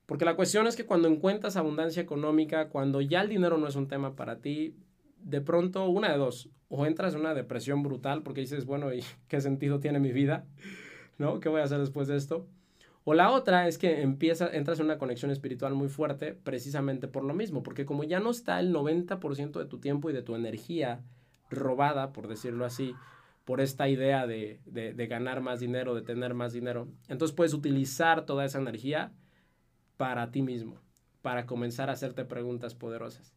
Porque 0.06 0.24
la 0.24 0.34
cuestión 0.34 0.66
es 0.66 0.76
que 0.76 0.86
cuando 0.86 1.08
encuentras 1.08 1.58
abundancia 1.58 2.00
económica, 2.00 2.70
cuando 2.70 3.02
ya 3.02 3.20
el 3.20 3.28
dinero 3.28 3.58
no 3.58 3.68
es 3.68 3.76
un 3.76 3.86
tema 3.86 4.16
para 4.16 4.40
ti, 4.40 4.78
de 5.18 5.42
pronto 5.42 5.86
una 5.90 6.10
de 6.10 6.16
dos, 6.16 6.48
o 6.70 6.86
entras 6.86 7.12
en 7.12 7.20
una 7.20 7.34
depresión 7.34 7.82
brutal 7.82 8.22
porque 8.22 8.40
dices, 8.40 8.64
bueno, 8.64 8.94
¿y 8.94 9.04
qué 9.28 9.42
sentido 9.42 9.78
tiene 9.78 10.00
mi 10.00 10.12
vida? 10.12 10.46
¿No? 11.18 11.38
¿Qué 11.38 11.50
voy 11.50 11.60
a 11.60 11.64
hacer 11.64 11.80
después 11.80 12.08
de 12.08 12.16
esto? 12.16 12.48
O 13.10 13.14
la 13.14 13.30
otra 13.30 13.66
es 13.68 13.78
que 13.78 14.02
empieza, 14.02 14.54
entras 14.54 14.80
en 14.80 14.84
una 14.84 14.98
conexión 14.98 15.30
espiritual 15.30 15.72
muy 15.72 15.88
fuerte 15.88 16.34
precisamente 16.34 17.08
por 17.08 17.24
lo 17.24 17.32
mismo, 17.32 17.62
porque 17.62 17.86
como 17.86 18.04
ya 18.04 18.20
no 18.20 18.28
está 18.28 18.60
el 18.60 18.70
90% 18.70 19.58
de 19.58 19.64
tu 19.64 19.80
tiempo 19.80 20.10
y 20.10 20.12
de 20.12 20.20
tu 20.20 20.36
energía 20.36 21.00
robada, 21.48 22.12
por 22.12 22.28
decirlo 22.28 22.66
así, 22.66 22.94
por 23.46 23.62
esta 23.62 23.88
idea 23.88 24.26
de, 24.26 24.60
de, 24.66 25.06
ganar 25.06 25.40
más 25.40 25.58
dinero, 25.58 25.94
de 25.94 26.02
tener 26.02 26.34
más 26.34 26.52
dinero. 26.52 26.86
Entonces 27.08 27.34
puedes 27.34 27.54
utilizar 27.54 28.26
toda 28.26 28.44
esa 28.44 28.58
energía 28.58 29.10
para 29.96 30.30
ti 30.30 30.42
mismo, 30.42 30.78
para 31.22 31.46
comenzar 31.46 31.88
a 31.88 31.94
hacerte 31.94 32.26
preguntas 32.26 32.74
poderosas. 32.74 33.34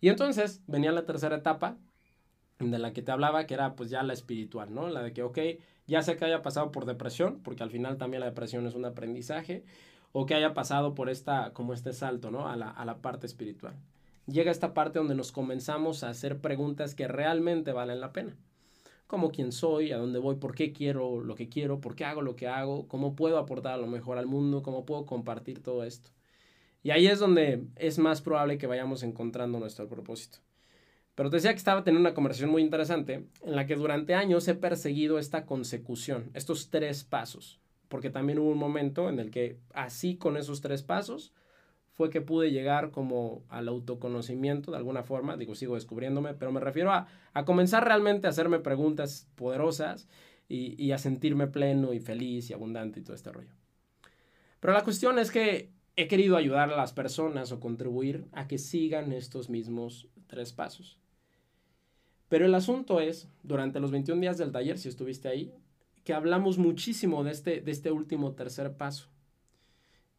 Y 0.00 0.08
entonces 0.08 0.62
venía 0.66 0.90
la 0.90 1.04
tercera 1.04 1.36
etapa 1.36 1.76
de 2.70 2.78
la 2.78 2.92
que 2.92 3.02
te 3.02 3.12
hablaba, 3.12 3.46
que 3.46 3.54
era 3.54 3.74
pues 3.74 3.90
ya 3.90 4.02
la 4.02 4.12
espiritual, 4.12 4.72
¿no? 4.74 4.88
La 4.88 5.02
de 5.02 5.12
que, 5.12 5.22
ok, 5.22 5.38
ya 5.86 6.02
sé 6.02 6.16
que 6.16 6.24
haya 6.24 6.42
pasado 6.42 6.70
por 6.70 6.86
depresión, 6.86 7.40
porque 7.42 7.62
al 7.62 7.70
final 7.70 7.98
también 7.98 8.20
la 8.20 8.26
depresión 8.26 8.66
es 8.66 8.74
un 8.74 8.84
aprendizaje, 8.84 9.64
o 10.12 10.26
que 10.26 10.34
haya 10.34 10.54
pasado 10.54 10.94
por 10.94 11.08
esta, 11.08 11.52
como 11.52 11.72
este 11.72 11.92
salto, 11.92 12.30
¿no? 12.30 12.48
A 12.48 12.56
la, 12.56 12.70
a 12.70 12.84
la 12.84 12.98
parte 12.98 13.26
espiritual. 13.26 13.74
Llega 14.26 14.50
esta 14.50 14.74
parte 14.74 14.98
donde 14.98 15.14
nos 15.14 15.32
comenzamos 15.32 16.04
a 16.04 16.10
hacer 16.10 16.40
preguntas 16.40 16.94
que 16.94 17.08
realmente 17.08 17.72
valen 17.72 18.00
la 18.00 18.12
pena. 18.12 18.36
Como 19.06 19.30
quién 19.30 19.52
soy, 19.52 19.92
a 19.92 19.98
dónde 19.98 20.18
voy, 20.18 20.36
por 20.36 20.54
qué 20.54 20.72
quiero 20.72 21.20
lo 21.20 21.34
que 21.34 21.48
quiero, 21.48 21.80
por 21.80 21.96
qué 21.96 22.04
hago 22.04 22.22
lo 22.22 22.36
que 22.36 22.48
hago, 22.48 22.86
cómo 22.88 23.16
puedo 23.16 23.38
aportar 23.38 23.74
a 23.74 23.78
lo 23.78 23.86
mejor 23.86 24.18
al 24.18 24.26
mundo, 24.26 24.62
cómo 24.62 24.86
puedo 24.86 25.04
compartir 25.06 25.62
todo 25.62 25.84
esto. 25.84 26.10
Y 26.82 26.90
ahí 26.90 27.06
es 27.06 27.18
donde 27.18 27.64
es 27.76 27.98
más 27.98 28.22
probable 28.22 28.58
que 28.58 28.66
vayamos 28.66 29.02
encontrando 29.02 29.58
nuestro 29.58 29.88
propósito. 29.88 30.38
Pero 31.14 31.28
te 31.28 31.36
decía 31.36 31.52
que 31.52 31.58
estaba 31.58 31.84
teniendo 31.84 32.08
una 32.08 32.14
conversación 32.14 32.50
muy 32.50 32.62
interesante 32.62 33.26
en 33.42 33.56
la 33.56 33.66
que 33.66 33.76
durante 33.76 34.14
años 34.14 34.48
he 34.48 34.54
perseguido 34.54 35.18
esta 35.18 35.44
consecución, 35.44 36.30
estos 36.32 36.70
tres 36.70 37.04
pasos, 37.04 37.60
porque 37.88 38.08
también 38.08 38.38
hubo 38.38 38.50
un 38.50 38.58
momento 38.58 39.08
en 39.10 39.18
el 39.18 39.30
que 39.30 39.58
así 39.74 40.16
con 40.16 40.38
esos 40.38 40.62
tres 40.62 40.82
pasos 40.82 41.34
fue 41.92 42.08
que 42.08 42.22
pude 42.22 42.50
llegar 42.50 42.90
como 42.90 43.44
al 43.50 43.68
autoconocimiento 43.68 44.70
de 44.70 44.78
alguna 44.78 45.02
forma, 45.02 45.36
digo, 45.36 45.54
sigo 45.54 45.74
descubriéndome, 45.74 46.32
pero 46.32 46.50
me 46.50 46.60
refiero 46.60 46.90
a, 46.90 47.06
a 47.34 47.44
comenzar 47.44 47.84
realmente 47.84 48.26
a 48.26 48.30
hacerme 48.30 48.60
preguntas 48.60 49.28
poderosas 49.34 50.08
y, 50.48 50.82
y 50.82 50.92
a 50.92 50.98
sentirme 50.98 51.46
pleno 51.46 51.92
y 51.92 52.00
feliz 52.00 52.48
y 52.48 52.54
abundante 52.54 53.00
y 53.00 53.02
todo 53.02 53.14
este 53.14 53.30
rollo. 53.30 53.52
Pero 54.60 54.72
la 54.72 54.84
cuestión 54.84 55.18
es 55.18 55.30
que 55.30 55.70
he 55.96 56.08
querido 56.08 56.38
ayudar 56.38 56.72
a 56.72 56.76
las 56.76 56.94
personas 56.94 57.52
o 57.52 57.60
contribuir 57.60 58.24
a 58.32 58.48
que 58.48 58.56
sigan 58.56 59.12
estos 59.12 59.50
mismos 59.50 60.08
tres 60.26 60.54
pasos. 60.54 61.01
Pero 62.32 62.46
el 62.46 62.54
asunto 62.54 62.98
es, 62.98 63.28
durante 63.42 63.78
los 63.78 63.90
21 63.90 64.18
días 64.22 64.38
del 64.38 64.52
taller, 64.52 64.78
si 64.78 64.88
estuviste 64.88 65.28
ahí, 65.28 65.52
que 66.02 66.14
hablamos 66.14 66.56
muchísimo 66.56 67.24
de 67.24 67.30
este, 67.30 67.60
de 67.60 67.70
este 67.70 67.90
último 67.90 68.32
tercer 68.32 68.74
paso. 68.78 69.10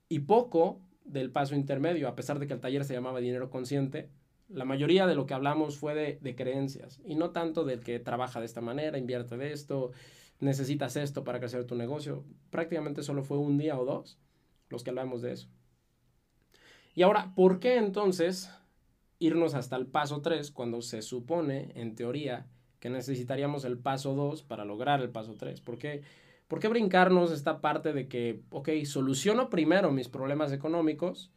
Y 0.09 0.19
poco 0.19 0.79
del 1.05 1.31
paso 1.31 1.55
intermedio, 1.55 2.07
a 2.07 2.13
pesar 2.15 2.37
de 2.37 2.45
que 2.45 2.53
el 2.53 2.59
taller 2.59 2.85
se 2.85 2.93
llamaba 2.93 3.19
dinero 3.19 3.49
consciente, 3.49 4.11
la 4.47 4.63
mayoría 4.63 5.07
de 5.07 5.15
lo 5.15 5.25
que 5.25 5.33
hablamos 5.33 5.79
fue 5.79 5.95
de, 5.95 6.19
de 6.21 6.35
creencias 6.35 7.01
y 7.03 7.15
no 7.15 7.31
tanto 7.31 7.65
del 7.65 7.79
que 7.79 7.97
trabaja 7.97 8.39
de 8.39 8.45
esta 8.45 8.61
manera, 8.61 8.99
invierte 8.99 9.35
de 9.35 9.51
esto, 9.51 9.91
necesitas 10.39 10.95
esto 10.97 11.23
para 11.23 11.39
crecer 11.39 11.65
tu 11.65 11.73
negocio. 11.73 12.23
Prácticamente 12.51 13.01
solo 13.01 13.23
fue 13.23 13.39
un 13.39 13.57
día 13.57 13.79
o 13.79 13.85
dos 13.85 14.19
los 14.69 14.83
que 14.83 14.91
hablamos 14.91 15.23
de 15.23 15.31
eso. 15.31 15.47
Y 16.93 17.01
ahora, 17.01 17.33
¿por 17.33 17.59
qué 17.59 17.77
entonces 17.77 18.51
irnos 19.25 19.53
hasta 19.53 19.75
el 19.75 19.85
paso 19.85 20.21
3 20.21 20.51
cuando 20.51 20.81
se 20.81 21.01
supone, 21.01 21.71
en 21.75 21.95
teoría, 21.95 22.45
que 22.79 22.89
necesitaríamos 22.89 23.63
el 23.63 23.77
paso 23.77 24.13
2 24.13 24.43
para 24.43 24.65
lograr 24.65 25.01
el 25.01 25.09
paso 25.09 25.35
3. 25.37 25.61
¿Por 25.61 25.77
qué? 25.77 26.01
¿Por 26.47 26.59
qué 26.59 26.67
brincarnos 26.67 27.31
esta 27.31 27.61
parte 27.61 27.93
de 27.93 28.07
que, 28.07 28.41
ok, 28.49 28.69
soluciono 28.85 29.49
primero 29.49 29.91
mis 29.91 30.09
problemas 30.09 30.51
económicos 30.51 31.31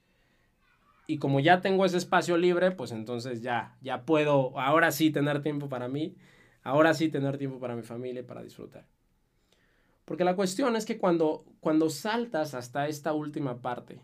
y 1.07 1.19
como 1.19 1.39
ya 1.39 1.61
tengo 1.61 1.85
ese 1.85 1.99
espacio 1.99 2.37
libre, 2.37 2.73
pues 2.73 2.91
entonces 2.91 3.41
ya, 3.41 3.77
ya 3.81 4.03
puedo 4.03 4.59
ahora 4.59 4.91
sí 4.91 5.11
tener 5.11 5.41
tiempo 5.43 5.69
para 5.69 5.89
mí, 5.89 6.17
ahora 6.65 6.95
sí 6.95 7.09
tener 7.09 7.39
tiempo 7.39 7.61
para 7.61 7.77
mi 7.77 7.83
familia 7.83 8.23
y 8.23 8.25
para 8.25 8.43
disfrutar. 8.43 8.87
Porque 10.05 10.25
la 10.25 10.35
cuestión 10.35 10.75
es 10.75 10.85
que 10.85 10.99
cuando, 10.99 11.45
cuando 11.61 11.91
saltas 11.91 12.55
hasta 12.55 12.89
esta 12.89 13.13
última 13.13 13.63
parte, 13.63 14.01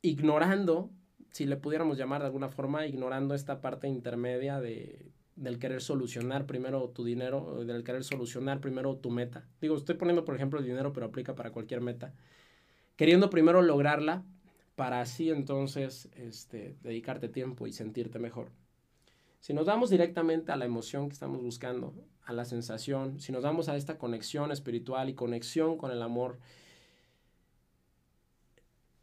ignorando 0.00 0.90
si 1.34 1.46
le 1.46 1.56
pudiéramos 1.56 1.98
llamar 1.98 2.20
de 2.20 2.26
alguna 2.26 2.48
forma, 2.48 2.86
ignorando 2.86 3.34
esta 3.34 3.60
parte 3.60 3.88
intermedia 3.88 4.60
de, 4.60 5.10
del 5.34 5.58
querer 5.58 5.82
solucionar 5.82 6.46
primero 6.46 6.88
tu 6.90 7.02
dinero, 7.02 7.64
del 7.64 7.82
querer 7.82 8.04
solucionar 8.04 8.60
primero 8.60 8.94
tu 8.98 9.10
meta. 9.10 9.44
Digo, 9.60 9.76
estoy 9.76 9.96
poniendo 9.96 10.24
por 10.24 10.36
ejemplo 10.36 10.60
el 10.60 10.64
dinero, 10.64 10.92
pero 10.92 11.06
aplica 11.06 11.34
para 11.34 11.50
cualquier 11.50 11.80
meta. 11.80 12.14
Queriendo 12.94 13.30
primero 13.30 13.62
lograrla 13.62 14.22
para 14.76 15.00
así 15.00 15.28
entonces 15.28 16.08
este, 16.14 16.76
dedicarte 16.84 17.28
tiempo 17.28 17.66
y 17.66 17.72
sentirte 17.72 18.20
mejor. 18.20 18.52
Si 19.40 19.54
nos 19.54 19.66
damos 19.66 19.90
directamente 19.90 20.52
a 20.52 20.56
la 20.56 20.66
emoción 20.66 21.08
que 21.08 21.14
estamos 21.14 21.42
buscando, 21.42 21.96
a 22.22 22.32
la 22.32 22.44
sensación, 22.44 23.18
si 23.18 23.32
nos 23.32 23.42
damos 23.42 23.68
a 23.68 23.74
esta 23.74 23.98
conexión 23.98 24.52
espiritual 24.52 25.08
y 25.08 25.14
conexión 25.14 25.78
con 25.78 25.90
el 25.90 26.00
amor, 26.00 26.38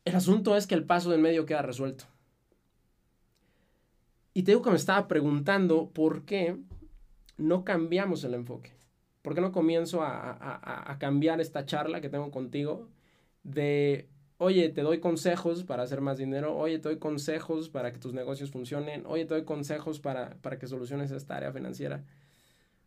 el 0.06 0.16
asunto 0.16 0.56
es 0.56 0.66
que 0.66 0.76
el 0.76 0.86
paso 0.86 1.12
del 1.12 1.20
medio 1.20 1.46
queda 1.46 1.62
resuelto. 1.62 2.06
Y 4.34 4.44
te 4.44 4.52
digo 4.52 4.62
que 4.62 4.70
me 4.70 4.78
estaba 4.78 5.08
preguntando 5.08 5.90
por 5.90 6.24
qué 6.24 6.58
no 7.38 7.64
cambiamos 7.64 8.24
el 8.24 8.34
enfoque. 8.34 8.74
¿Por 9.22 9.36
qué 9.36 9.42
no 9.42 9.52
comienzo 9.52 10.02
a, 10.02 10.98
cambiar 11.00 11.42
esta 11.42 11.66
charla 11.66 12.02
que 12.02 12.10
tengo 12.10 12.32
contigo 12.32 12.90
de, 13.44 14.08
oye, 14.38 14.70
te 14.70 14.82
doy 14.82 15.00
consejos 15.00 15.64
para 15.64 15.84
hacer 15.84 16.02
más 16.02 16.18
dinero, 16.18 16.58
oye, 16.58 16.80
te 16.80 16.90
doy 16.90 16.98
consejos 16.98 17.70
para 17.70 17.92
que 17.92 18.00
tus 18.00 18.14
negocios 18.14 18.52
funcionen, 18.52 19.04
oye, 19.06 19.26
te 19.26 19.36
doy 19.36 19.44
consejos 19.44 20.00
para, 20.00 20.38
para 20.42 20.58
que 20.58 20.68
soluciones 20.68 21.12
esta 21.12 21.38
área 21.38 21.52
financiera? 21.52 22.04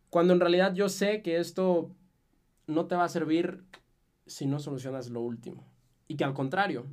Cuando 0.09 0.33
en 0.33 0.39
realidad 0.39 0.73
yo 0.73 0.89
sé 0.89 1.21
que 1.21 1.37
esto 1.37 1.91
no 2.67 2.85
te 2.87 2.95
va 2.95 3.05
a 3.05 3.09
servir 3.09 3.63
si 4.25 4.45
no 4.45 4.59
solucionas 4.59 5.09
lo 5.09 5.21
último. 5.21 5.63
Y 6.07 6.15
que 6.17 6.23
al 6.23 6.33
contrario, 6.33 6.85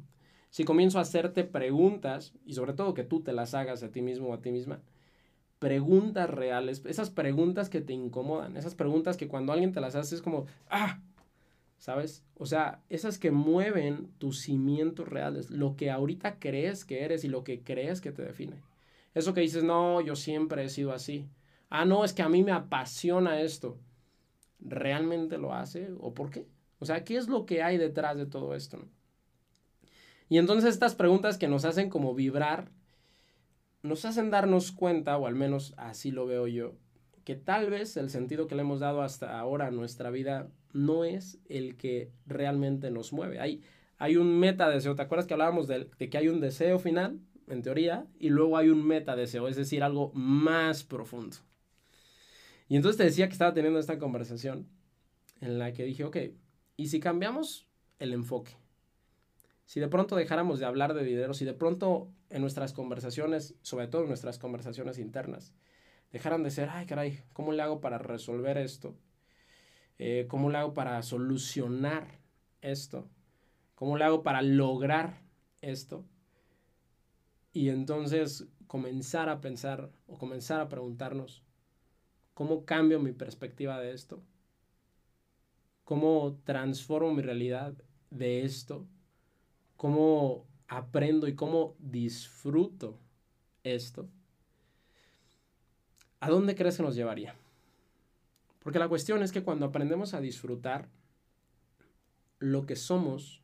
si 0.52 0.64
comienzo 0.64 0.98
a 0.98 1.02
hacerte 1.02 1.44
preguntas, 1.44 2.34
y 2.44 2.52
sobre 2.52 2.74
todo 2.74 2.92
que 2.92 3.04
tú 3.04 3.22
te 3.22 3.32
las 3.32 3.54
hagas 3.54 3.82
a 3.82 3.90
ti 3.90 4.02
mismo 4.02 4.28
o 4.28 4.34
a 4.34 4.42
ti 4.42 4.52
misma, 4.52 4.82
preguntas 5.58 6.28
reales, 6.28 6.84
esas 6.84 7.08
preguntas 7.08 7.70
que 7.70 7.80
te 7.80 7.94
incomodan, 7.94 8.58
esas 8.58 8.74
preguntas 8.74 9.16
que 9.16 9.28
cuando 9.28 9.54
alguien 9.54 9.72
te 9.72 9.80
las 9.80 9.94
hace 9.94 10.14
es 10.14 10.20
como, 10.20 10.44
ah, 10.68 11.00
¿sabes? 11.78 12.22
O 12.36 12.44
sea, 12.44 12.82
esas 12.90 13.18
que 13.18 13.30
mueven 13.30 14.12
tus 14.18 14.40
cimientos 14.40 15.08
reales, 15.08 15.48
lo 15.48 15.74
que 15.74 15.90
ahorita 15.90 16.38
crees 16.38 16.84
que 16.84 17.02
eres 17.02 17.24
y 17.24 17.28
lo 17.28 17.44
que 17.44 17.62
crees 17.62 18.02
que 18.02 18.12
te 18.12 18.22
define. 18.22 18.60
Eso 19.14 19.32
que 19.32 19.40
dices, 19.40 19.64
no, 19.64 20.02
yo 20.02 20.16
siempre 20.16 20.64
he 20.64 20.68
sido 20.68 20.92
así. 20.92 21.30
Ah, 21.70 21.86
no, 21.86 22.04
es 22.04 22.12
que 22.12 22.20
a 22.20 22.28
mí 22.28 22.42
me 22.42 22.52
apasiona 22.52 23.40
esto. 23.40 23.78
¿Realmente 24.60 25.38
lo 25.38 25.54
hace? 25.54 25.88
¿O 25.98 26.12
por 26.12 26.28
qué? 26.28 26.46
O 26.78 26.84
sea, 26.84 27.04
¿qué 27.04 27.16
es 27.16 27.26
lo 27.26 27.46
que 27.46 27.62
hay 27.62 27.78
detrás 27.78 28.18
de 28.18 28.26
todo 28.26 28.54
esto? 28.54 28.86
Y 30.32 30.38
entonces 30.38 30.70
estas 30.70 30.94
preguntas 30.94 31.36
que 31.36 31.46
nos 31.46 31.66
hacen 31.66 31.90
como 31.90 32.14
vibrar, 32.14 32.70
nos 33.82 34.06
hacen 34.06 34.30
darnos 34.30 34.72
cuenta, 34.72 35.18
o 35.18 35.26
al 35.26 35.34
menos 35.34 35.74
así 35.76 36.10
lo 36.10 36.24
veo 36.24 36.46
yo, 36.46 36.72
que 37.24 37.34
tal 37.34 37.68
vez 37.68 37.98
el 37.98 38.08
sentido 38.08 38.46
que 38.46 38.54
le 38.54 38.62
hemos 38.62 38.80
dado 38.80 39.02
hasta 39.02 39.38
ahora 39.38 39.66
a 39.66 39.70
nuestra 39.70 40.08
vida 40.08 40.48
no 40.72 41.04
es 41.04 41.38
el 41.50 41.76
que 41.76 42.12
realmente 42.24 42.90
nos 42.90 43.12
mueve. 43.12 43.40
Hay, 43.40 43.60
hay 43.98 44.16
un 44.16 44.40
meta 44.40 44.70
deseo, 44.70 44.96
¿te 44.96 45.02
acuerdas 45.02 45.26
que 45.26 45.34
hablábamos 45.34 45.68
de, 45.68 45.90
de 45.98 46.08
que 46.08 46.16
hay 46.16 46.28
un 46.28 46.40
deseo 46.40 46.78
final, 46.78 47.20
en 47.46 47.60
teoría, 47.60 48.06
y 48.18 48.30
luego 48.30 48.56
hay 48.56 48.70
un 48.70 48.86
meta 48.86 49.14
deseo, 49.14 49.48
es 49.48 49.56
decir, 49.56 49.82
algo 49.82 50.12
más 50.14 50.82
profundo? 50.82 51.36
Y 52.70 52.76
entonces 52.76 52.96
te 52.96 53.04
decía 53.04 53.26
que 53.26 53.34
estaba 53.34 53.52
teniendo 53.52 53.78
esta 53.78 53.98
conversación 53.98 54.66
en 55.42 55.58
la 55.58 55.74
que 55.74 55.84
dije, 55.84 56.04
ok, 56.04 56.16
¿y 56.78 56.86
si 56.86 57.00
cambiamos 57.00 57.66
el 57.98 58.14
enfoque? 58.14 58.61
Si 59.72 59.80
de 59.80 59.88
pronto 59.88 60.16
dejáramos 60.16 60.58
de 60.58 60.66
hablar 60.66 60.92
de 60.92 61.02
dinero, 61.02 61.32
si 61.32 61.46
de 61.46 61.54
pronto 61.54 62.12
en 62.28 62.42
nuestras 62.42 62.74
conversaciones, 62.74 63.54
sobre 63.62 63.86
todo 63.86 64.02
en 64.02 64.08
nuestras 64.08 64.38
conversaciones 64.38 64.98
internas, 64.98 65.54
dejaran 66.12 66.42
de 66.42 66.50
ser, 66.50 66.68
ay 66.68 66.84
caray, 66.84 67.22
¿cómo 67.32 67.52
le 67.52 67.62
hago 67.62 67.80
para 67.80 67.96
resolver 67.96 68.58
esto? 68.58 68.94
Eh, 69.98 70.26
¿Cómo 70.28 70.50
le 70.50 70.58
hago 70.58 70.74
para 70.74 71.02
solucionar 71.02 72.18
esto? 72.60 73.08
¿Cómo 73.74 73.96
le 73.96 74.04
hago 74.04 74.22
para 74.22 74.42
lograr 74.42 75.22
esto? 75.62 76.04
Y 77.54 77.70
entonces 77.70 78.48
comenzar 78.66 79.30
a 79.30 79.40
pensar 79.40 79.90
o 80.06 80.18
comenzar 80.18 80.60
a 80.60 80.68
preguntarnos, 80.68 81.44
¿cómo 82.34 82.66
cambio 82.66 83.00
mi 83.00 83.12
perspectiva 83.12 83.80
de 83.80 83.92
esto? 83.92 84.22
¿Cómo 85.84 86.42
transformo 86.44 87.14
mi 87.14 87.22
realidad 87.22 87.72
de 88.10 88.44
esto? 88.44 88.86
Cómo 89.82 90.46
aprendo 90.68 91.26
y 91.26 91.34
cómo 91.34 91.74
disfruto 91.80 93.00
esto, 93.64 94.08
¿a 96.20 96.30
dónde 96.30 96.54
crees 96.54 96.76
que 96.76 96.84
nos 96.84 96.94
llevaría? 96.94 97.34
Porque 98.60 98.78
la 98.78 98.88
cuestión 98.88 99.24
es 99.24 99.32
que 99.32 99.42
cuando 99.42 99.66
aprendemos 99.66 100.14
a 100.14 100.20
disfrutar 100.20 100.88
lo 102.38 102.64
que 102.64 102.76
somos, 102.76 103.42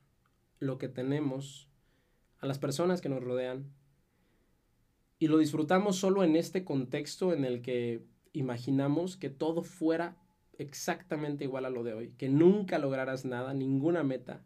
lo 0.60 0.78
que 0.78 0.86
tenemos, 0.86 1.68
a 2.38 2.46
las 2.46 2.60
personas 2.60 3.00
que 3.00 3.08
nos 3.08 3.24
rodean, 3.24 3.72
y 5.18 5.26
lo 5.26 5.38
disfrutamos 5.38 5.96
solo 5.96 6.22
en 6.22 6.36
este 6.36 6.64
contexto 6.64 7.32
en 7.32 7.44
el 7.44 7.62
que 7.62 8.04
imaginamos 8.32 9.16
que 9.16 9.28
todo 9.28 9.64
fuera 9.64 10.16
exactamente 10.56 11.42
igual 11.42 11.64
a 11.64 11.70
lo 11.70 11.82
de 11.82 11.94
hoy, 11.94 12.10
que 12.16 12.28
nunca 12.28 12.78
lograrás 12.78 13.24
nada, 13.24 13.54
ninguna 13.54 14.04
meta, 14.04 14.44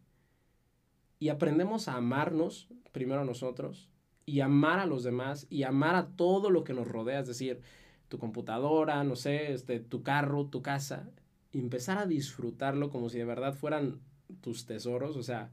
y 1.23 1.29
aprendemos 1.29 1.87
a 1.87 1.95
amarnos 1.95 2.67
primero 2.91 3.21
a 3.21 3.23
nosotros 3.23 3.89
y 4.25 4.41
amar 4.41 4.79
a 4.79 4.85
los 4.85 5.03
demás 5.03 5.47
y 5.49 5.63
amar 5.63 5.95
a 5.95 6.07
todo 6.17 6.49
lo 6.49 6.65
que 6.65 6.73
nos 6.73 6.85
rodea, 6.85 7.21
es 7.21 7.27
decir, 7.27 7.61
tu 8.09 8.19
computadora, 8.19 9.01
no 9.05 9.15
sé, 9.15 9.53
este, 9.53 9.79
tu 9.79 10.03
carro, 10.03 10.47
tu 10.47 10.61
casa, 10.61 11.09
y 11.53 11.59
empezar 11.59 11.97
a 11.97 12.07
disfrutarlo 12.07 12.89
como 12.89 13.07
si 13.07 13.19
de 13.19 13.23
verdad 13.23 13.53
fueran 13.53 14.01
tus 14.41 14.65
tesoros, 14.65 15.15
o 15.15 15.23
sea, 15.23 15.49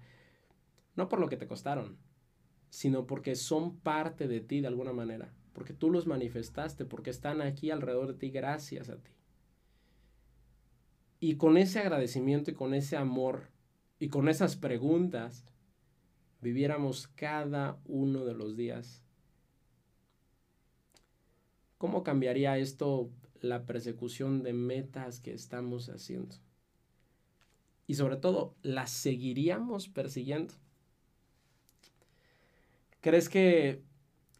No 0.96 1.08
por 1.08 1.20
lo 1.20 1.28
que 1.28 1.36
te 1.36 1.46
costaron, 1.46 1.98
sino 2.68 3.06
porque 3.06 3.36
son 3.36 3.76
parte 3.76 4.26
de 4.26 4.40
ti 4.40 4.60
de 4.60 4.66
alguna 4.66 4.92
manera, 4.92 5.32
porque 5.52 5.72
tú 5.72 5.88
los 5.88 6.08
manifestaste, 6.08 6.84
porque 6.84 7.10
están 7.10 7.42
aquí 7.42 7.70
alrededor 7.70 8.08
de 8.08 8.14
ti 8.14 8.30
gracias 8.30 8.88
a 8.88 8.96
ti. 8.96 9.12
Y 11.20 11.36
con 11.36 11.56
ese 11.56 11.78
agradecimiento 11.78 12.50
y 12.50 12.54
con 12.54 12.74
ese 12.74 12.96
amor 12.96 13.50
y 14.00 14.08
con 14.08 14.28
esas 14.28 14.56
preguntas, 14.56 15.44
viviéramos 16.40 17.08
cada 17.08 17.78
uno 17.86 18.24
de 18.24 18.34
los 18.34 18.56
días. 18.56 19.02
¿Cómo 21.78 22.02
cambiaría 22.02 22.58
esto 22.58 23.10
la 23.40 23.64
persecución 23.64 24.42
de 24.42 24.52
metas 24.52 25.20
que 25.20 25.32
estamos 25.32 25.88
haciendo? 25.88 26.36
Y 27.86 27.94
sobre 27.94 28.16
todo, 28.16 28.54
¿las 28.62 28.90
seguiríamos 28.90 29.88
persiguiendo? 29.88 30.54
¿Crees 33.00 33.28
que 33.28 33.82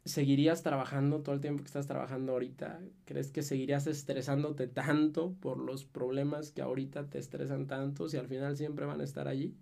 seguirías 0.04 0.62
trabajando 0.62 1.22
todo 1.22 1.34
el 1.34 1.40
tiempo 1.40 1.62
que 1.62 1.68
estás 1.68 1.86
trabajando 1.86 2.32
ahorita? 2.32 2.80
¿Crees 3.06 3.30
que 3.30 3.42
seguirías 3.42 3.86
estresándote 3.86 4.66
tanto 4.68 5.32
por 5.40 5.58
los 5.58 5.84
problemas 5.84 6.52
que 6.52 6.62
ahorita 6.62 7.08
te 7.08 7.18
estresan 7.18 7.66
tanto 7.66 8.08
si 8.08 8.18
al 8.18 8.28
final 8.28 8.56
siempre 8.56 8.86
van 8.86 9.00
a 9.00 9.04
estar 9.04 9.28
allí? 9.28 9.56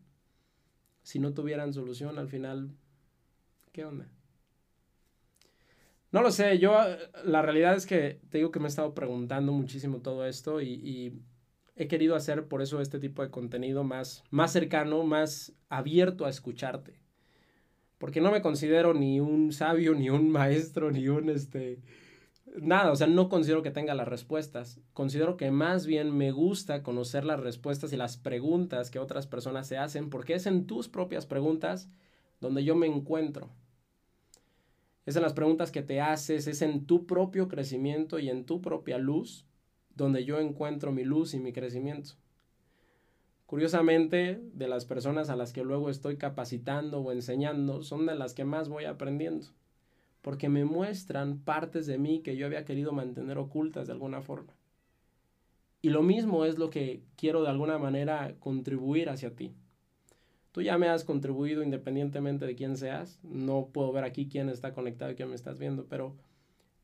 Si 1.08 1.18
no 1.18 1.32
tuvieran 1.32 1.72
solución, 1.72 2.18
al 2.18 2.28
final, 2.28 2.68
¿qué 3.72 3.86
onda? 3.86 4.10
No 6.12 6.20
lo 6.20 6.30
sé, 6.30 6.58
yo 6.58 6.76
la 7.24 7.40
realidad 7.40 7.74
es 7.76 7.86
que 7.86 8.20
te 8.28 8.36
digo 8.36 8.50
que 8.50 8.60
me 8.60 8.66
he 8.66 8.68
estado 8.68 8.92
preguntando 8.92 9.52
muchísimo 9.52 10.02
todo 10.02 10.26
esto 10.26 10.60
y, 10.60 10.68
y 10.74 11.22
he 11.76 11.88
querido 11.88 12.14
hacer 12.14 12.46
por 12.46 12.60
eso 12.60 12.82
este 12.82 12.98
tipo 12.98 13.22
de 13.22 13.30
contenido 13.30 13.84
más, 13.84 14.22
más 14.28 14.52
cercano, 14.52 15.02
más 15.02 15.54
abierto 15.70 16.26
a 16.26 16.28
escucharte 16.28 17.00
porque 17.96 18.20
no 18.20 18.30
me 18.30 18.42
considero 18.42 18.92
ni 18.92 19.18
un 19.18 19.50
sabio, 19.50 19.94
ni 19.94 20.10
un 20.10 20.28
maestro, 20.30 20.90
ni 20.90 21.08
un 21.08 21.30
este 21.30 21.78
nada, 22.60 22.92
o 22.92 22.96
sea, 22.96 23.06
no 23.06 23.28
considero 23.28 23.62
que 23.62 23.70
tenga 23.70 23.94
las 23.94 24.08
respuestas. 24.08 24.80
Considero 24.92 25.36
que 25.36 25.50
más 25.50 25.86
bien 25.86 26.16
me 26.16 26.30
gusta 26.32 26.82
conocer 26.82 27.24
las 27.24 27.40
respuestas 27.40 27.92
y 27.92 27.96
las 27.96 28.16
preguntas 28.16 28.90
que 28.90 28.98
otras 28.98 29.26
personas 29.26 29.66
se 29.66 29.78
hacen, 29.78 30.10
porque 30.10 30.34
es 30.34 30.46
en 30.46 30.66
tus 30.66 30.88
propias 30.88 31.26
preguntas 31.26 31.88
donde 32.40 32.64
yo 32.64 32.74
me 32.76 32.86
encuentro. 32.86 33.50
Es 35.06 35.16
en 35.16 35.22
las 35.22 35.32
preguntas 35.32 35.70
que 35.70 35.82
te 35.82 36.00
haces, 36.00 36.46
es 36.46 36.60
en 36.62 36.84
tu 36.86 37.06
propio 37.06 37.48
crecimiento 37.48 38.18
y 38.18 38.28
en 38.28 38.44
tu 38.44 38.60
propia 38.60 38.98
luz 38.98 39.46
donde 39.98 40.24
yo 40.24 40.38
encuentro 40.38 40.92
mi 40.92 41.04
luz 41.04 41.34
y 41.34 41.40
mi 41.40 41.52
crecimiento. 41.52 42.12
Curiosamente, 43.46 44.40
de 44.52 44.68
las 44.68 44.84
personas 44.84 45.30
a 45.30 45.36
las 45.36 45.52
que 45.52 45.64
luego 45.64 45.90
estoy 45.90 46.18
capacitando 46.18 47.00
o 47.00 47.12
enseñando, 47.12 47.82
son 47.82 48.06
de 48.06 48.14
las 48.14 48.34
que 48.34 48.44
más 48.44 48.68
voy 48.68 48.84
aprendiendo, 48.84 49.46
porque 50.28 50.50
me 50.50 50.66
muestran 50.66 51.38
partes 51.38 51.86
de 51.86 51.96
mí 51.96 52.20
que 52.20 52.36
yo 52.36 52.44
había 52.44 52.66
querido 52.66 52.92
mantener 52.92 53.38
ocultas 53.38 53.86
de 53.86 53.94
alguna 53.94 54.20
forma. 54.20 54.52
Y 55.80 55.88
lo 55.88 56.02
mismo 56.02 56.44
es 56.44 56.58
lo 56.58 56.68
que 56.68 57.02
quiero 57.16 57.42
de 57.42 57.48
alguna 57.48 57.78
manera 57.78 58.34
contribuir 58.38 59.08
hacia 59.08 59.34
ti. 59.34 59.54
Tú 60.52 60.60
ya 60.60 60.76
me 60.76 60.86
has 60.90 61.04
contribuido 61.04 61.62
independientemente 61.62 62.44
de 62.44 62.54
quién 62.56 62.76
seas. 62.76 63.18
No 63.22 63.70
puedo 63.72 63.90
ver 63.90 64.04
aquí 64.04 64.28
quién 64.28 64.50
está 64.50 64.74
conectado 64.74 65.12
y 65.12 65.14
quién 65.14 65.30
me 65.30 65.34
estás 65.34 65.58
viendo, 65.58 65.86
pero 65.86 66.14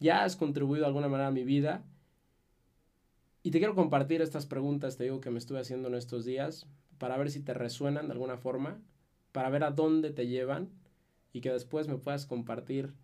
ya 0.01 0.25
has 0.25 0.37
contribuido 0.37 0.85
de 0.85 0.89
alguna 0.89 1.09
manera 1.09 1.29
a 1.29 1.31
mi 1.31 1.45
vida 1.45 1.85
y 3.43 3.51
te 3.51 3.59
quiero 3.59 3.75
compartir 3.75 4.23
estas 4.23 4.47
preguntas, 4.47 4.97
te 4.97 5.05
digo, 5.05 5.21
que 5.21 5.29
me 5.29 5.39
estuve 5.39 5.61
haciendo 5.61 5.89
en 5.89 5.97
estos 5.97 6.25
días, 6.25 6.67
para 6.97 7.19
ver 7.19 7.31
si 7.31 7.41
te 7.41 7.53
resuenan 7.53 8.07
de 8.07 8.15
alguna 8.15 8.39
forma, 8.39 8.81
para 9.33 9.51
ver 9.51 9.65
a 9.65 9.71
dónde 9.71 10.13
te 10.13 10.29
llevan 10.29 10.71
y 11.35 11.43
que 11.43 11.53
después 11.53 11.89
me 11.89 11.99
puedas 11.99 12.25
compartir 12.25 12.95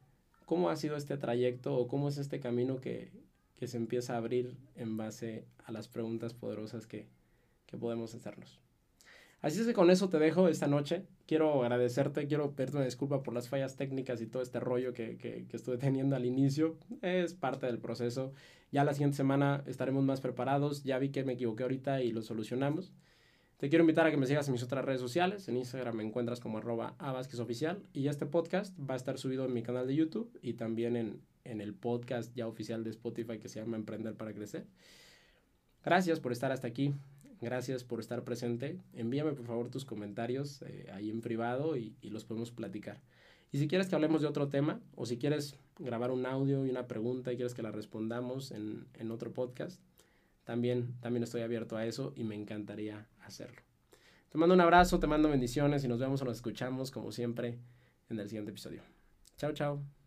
cómo 0.50 0.68
ha 0.68 0.74
sido 0.74 0.96
este 0.96 1.16
trayecto 1.16 1.76
o 1.76 1.86
cómo 1.86 2.08
es 2.08 2.18
este 2.18 2.40
camino 2.40 2.80
que, 2.80 3.12
que 3.54 3.68
se 3.68 3.76
empieza 3.76 4.14
a 4.14 4.16
abrir 4.16 4.56
en 4.74 4.96
base 4.96 5.44
a 5.64 5.70
las 5.70 5.86
preguntas 5.86 6.34
poderosas 6.34 6.88
que, 6.88 7.06
que 7.66 7.76
podemos 7.76 8.16
hacernos. 8.16 8.58
Así 9.42 9.60
es 9.60 9.66
que 9.68 9.74
con 9.74 9.92
eso 9.92 10.08
te 10.08 10.18
dejo 10.18 10.48
esta 10.48 10.66
noche. 10.66 11.06
Quiero 11.28 11.62
agradecerte, 11.62 12.26
quiero 12.26 12.56
pedirte 12.56 12.78
una 12.78 12.84
disculpa 12.84 13.22
por 13.22 13.32
las 13.32 13.48
fallas 13.48 13.76
técnicas 13.76 14.20
y 14.22 14.26
todo 14.26 14.42
este 14.42 14.58
rollo 14.58 14.92
que, 14.92 15.18
que, 15.18 15.46
que, 15.46 15.56
estuve 15.56 15.78
teniendo 15.78 16.16
al 16.16 16.24
inicio. 16.24 16.76
Es 17.00 17.32
parte 17.34 17.66
del 17.66 17.78
proceso. 17.78 18.32
Ya 18.72 18.82
la 18.82 18.92
siguiente 18.92 19.18
semana 19.18 19.62
estaremos 19.68 20.02
más 20.02 20.20
preparados. 20.20 20.82
Ya 20.82 20.98
vi 20.98 21.10
que 21.10 21.22
me 21.22 21.34
equivoqué 21.34 21.62
ahorita 21.62 22.02
y 22.02 22.10
lo 22.10 22.22
solucionamos. 22.22 22.92
Te 23.60 23.68
quiero 23.68 23.82
invitar 23.82 24.06
a 24.06 24.10
que 24.10 24.16
me 24.16 24.24
sigas 24.24 24.48
en 24.48 24.52
mis 24.52 24.62
otras 24.62 24.82
redes 24.86 25.02
sociales. 25.02 25.46
En 25.46 25.58
Instagram 25.58 25.94
me 25.94 26.02
encuentras 26.02 26.40
como 26.40 26.56
arroba 26.56 26.96
oficial. 27.40 27.82
Y 27.92 28.08
este 28.08 28.24
podcast 28.24 28.74
va 28.80 28.94
a 28.94 28.96
estar 28.96 29.18
subido 29.18 29.44
en 29.44 29.52
mi 29.52 29.62
canal 29.62 29.86
de 29.86 29.94
YouTube 29.94 30.30
y 30.40 30.54
también 30.54 30.96
en, 30.96 31.20
en 31.44 31.60
el 31.60 31.74
podcast 31.74 32.34
ya 32.34 32.46
oficial 32.46 32.84
de 32.84 32.88
Spotify 32.88 33.38
que 33.38 33.50
se 33.50 33.60
llama 33.60 33.76
Emprender 33.76 34.14
para 34.14 34.32
Crecer. 34.32 34.64
Gracias 35.84 36.20
por 36.20 36.32
estar 36.32 36.52
hasta 36.52 36.68
aquí. 36.68 36.94
Gracias 37.42 37.84
por 37.84 38.00
estar 38.00 38.24
presente. 38.24 38.78
Envíame 38.94 39.32
por 39.32 39.44
favor 39.44 39.68
tus 39.68 39.84
comentarios 39.84 40.62
eh, 40.62 40.86
ahí 40.94 41.10
en 41.10 41.20
privado 41.20 41.76
y, 41.76 41.94
y, 42.00 42.08
los 42.08 42.24
podemos 42.24 42.52
platicar. 42.52 43.02
Y 43.52 43.58
si 43.58 43.68
quieres 43.68 43.88
que 43.88 43.94
hablemos 43.94 44.22
de 44.22 44.28
otro 44.28 44.48
tema 44.48 44.80
o 44.94 45.04
si 45.04 45.18
quieres 45.18 45.58
grabar 45.78 46.12
un 46.12 46.24
audio 46.24 46.64
y 46.64 46.70
una 46.70 46.86
pregunta 46.86 47.30
y 47.30 47.36
quieres 47.36 47.52
que 47.52 47.60
la 47.60 47.72
respondamos 47.72 48.52
en, 48.52 48.86
en 48.94 49.10
otro 49.10 49.34
podcast, 49.34 49.82
también, 50.44 50.94
también 51.00 51.24
estoy 51.24 51.42
abierto 51.42 51.76
a 51.76 51.84
eso 51.84 52.14
y 52.16 52.24
me 52.24 52.36
encantaría 52.36 53.06
hacerlo. 53.22 53.60
Te 54.30 54.38
mando 54.38 54.54
un 54.54 54.60
abrazo, 54.60 55.00
te 55.00 55.06
mando 55.06 55.28
bendiciones 55.28 55.84
y 55.84 55.88
nos 55.88 55.98
vemos 55.98 56.22
o 56.22 56.24
nos 56.24 56.36
escuchamos 56.36 56.90
como 56.90 57.10
siempre 57.10 57.58
en 58.08 58.20
el 58.20 58.28
siguiente 58.28 58.50
episodio. 58.50 58.82
Chao, 59.36 59.52
chao. 59.52 59.99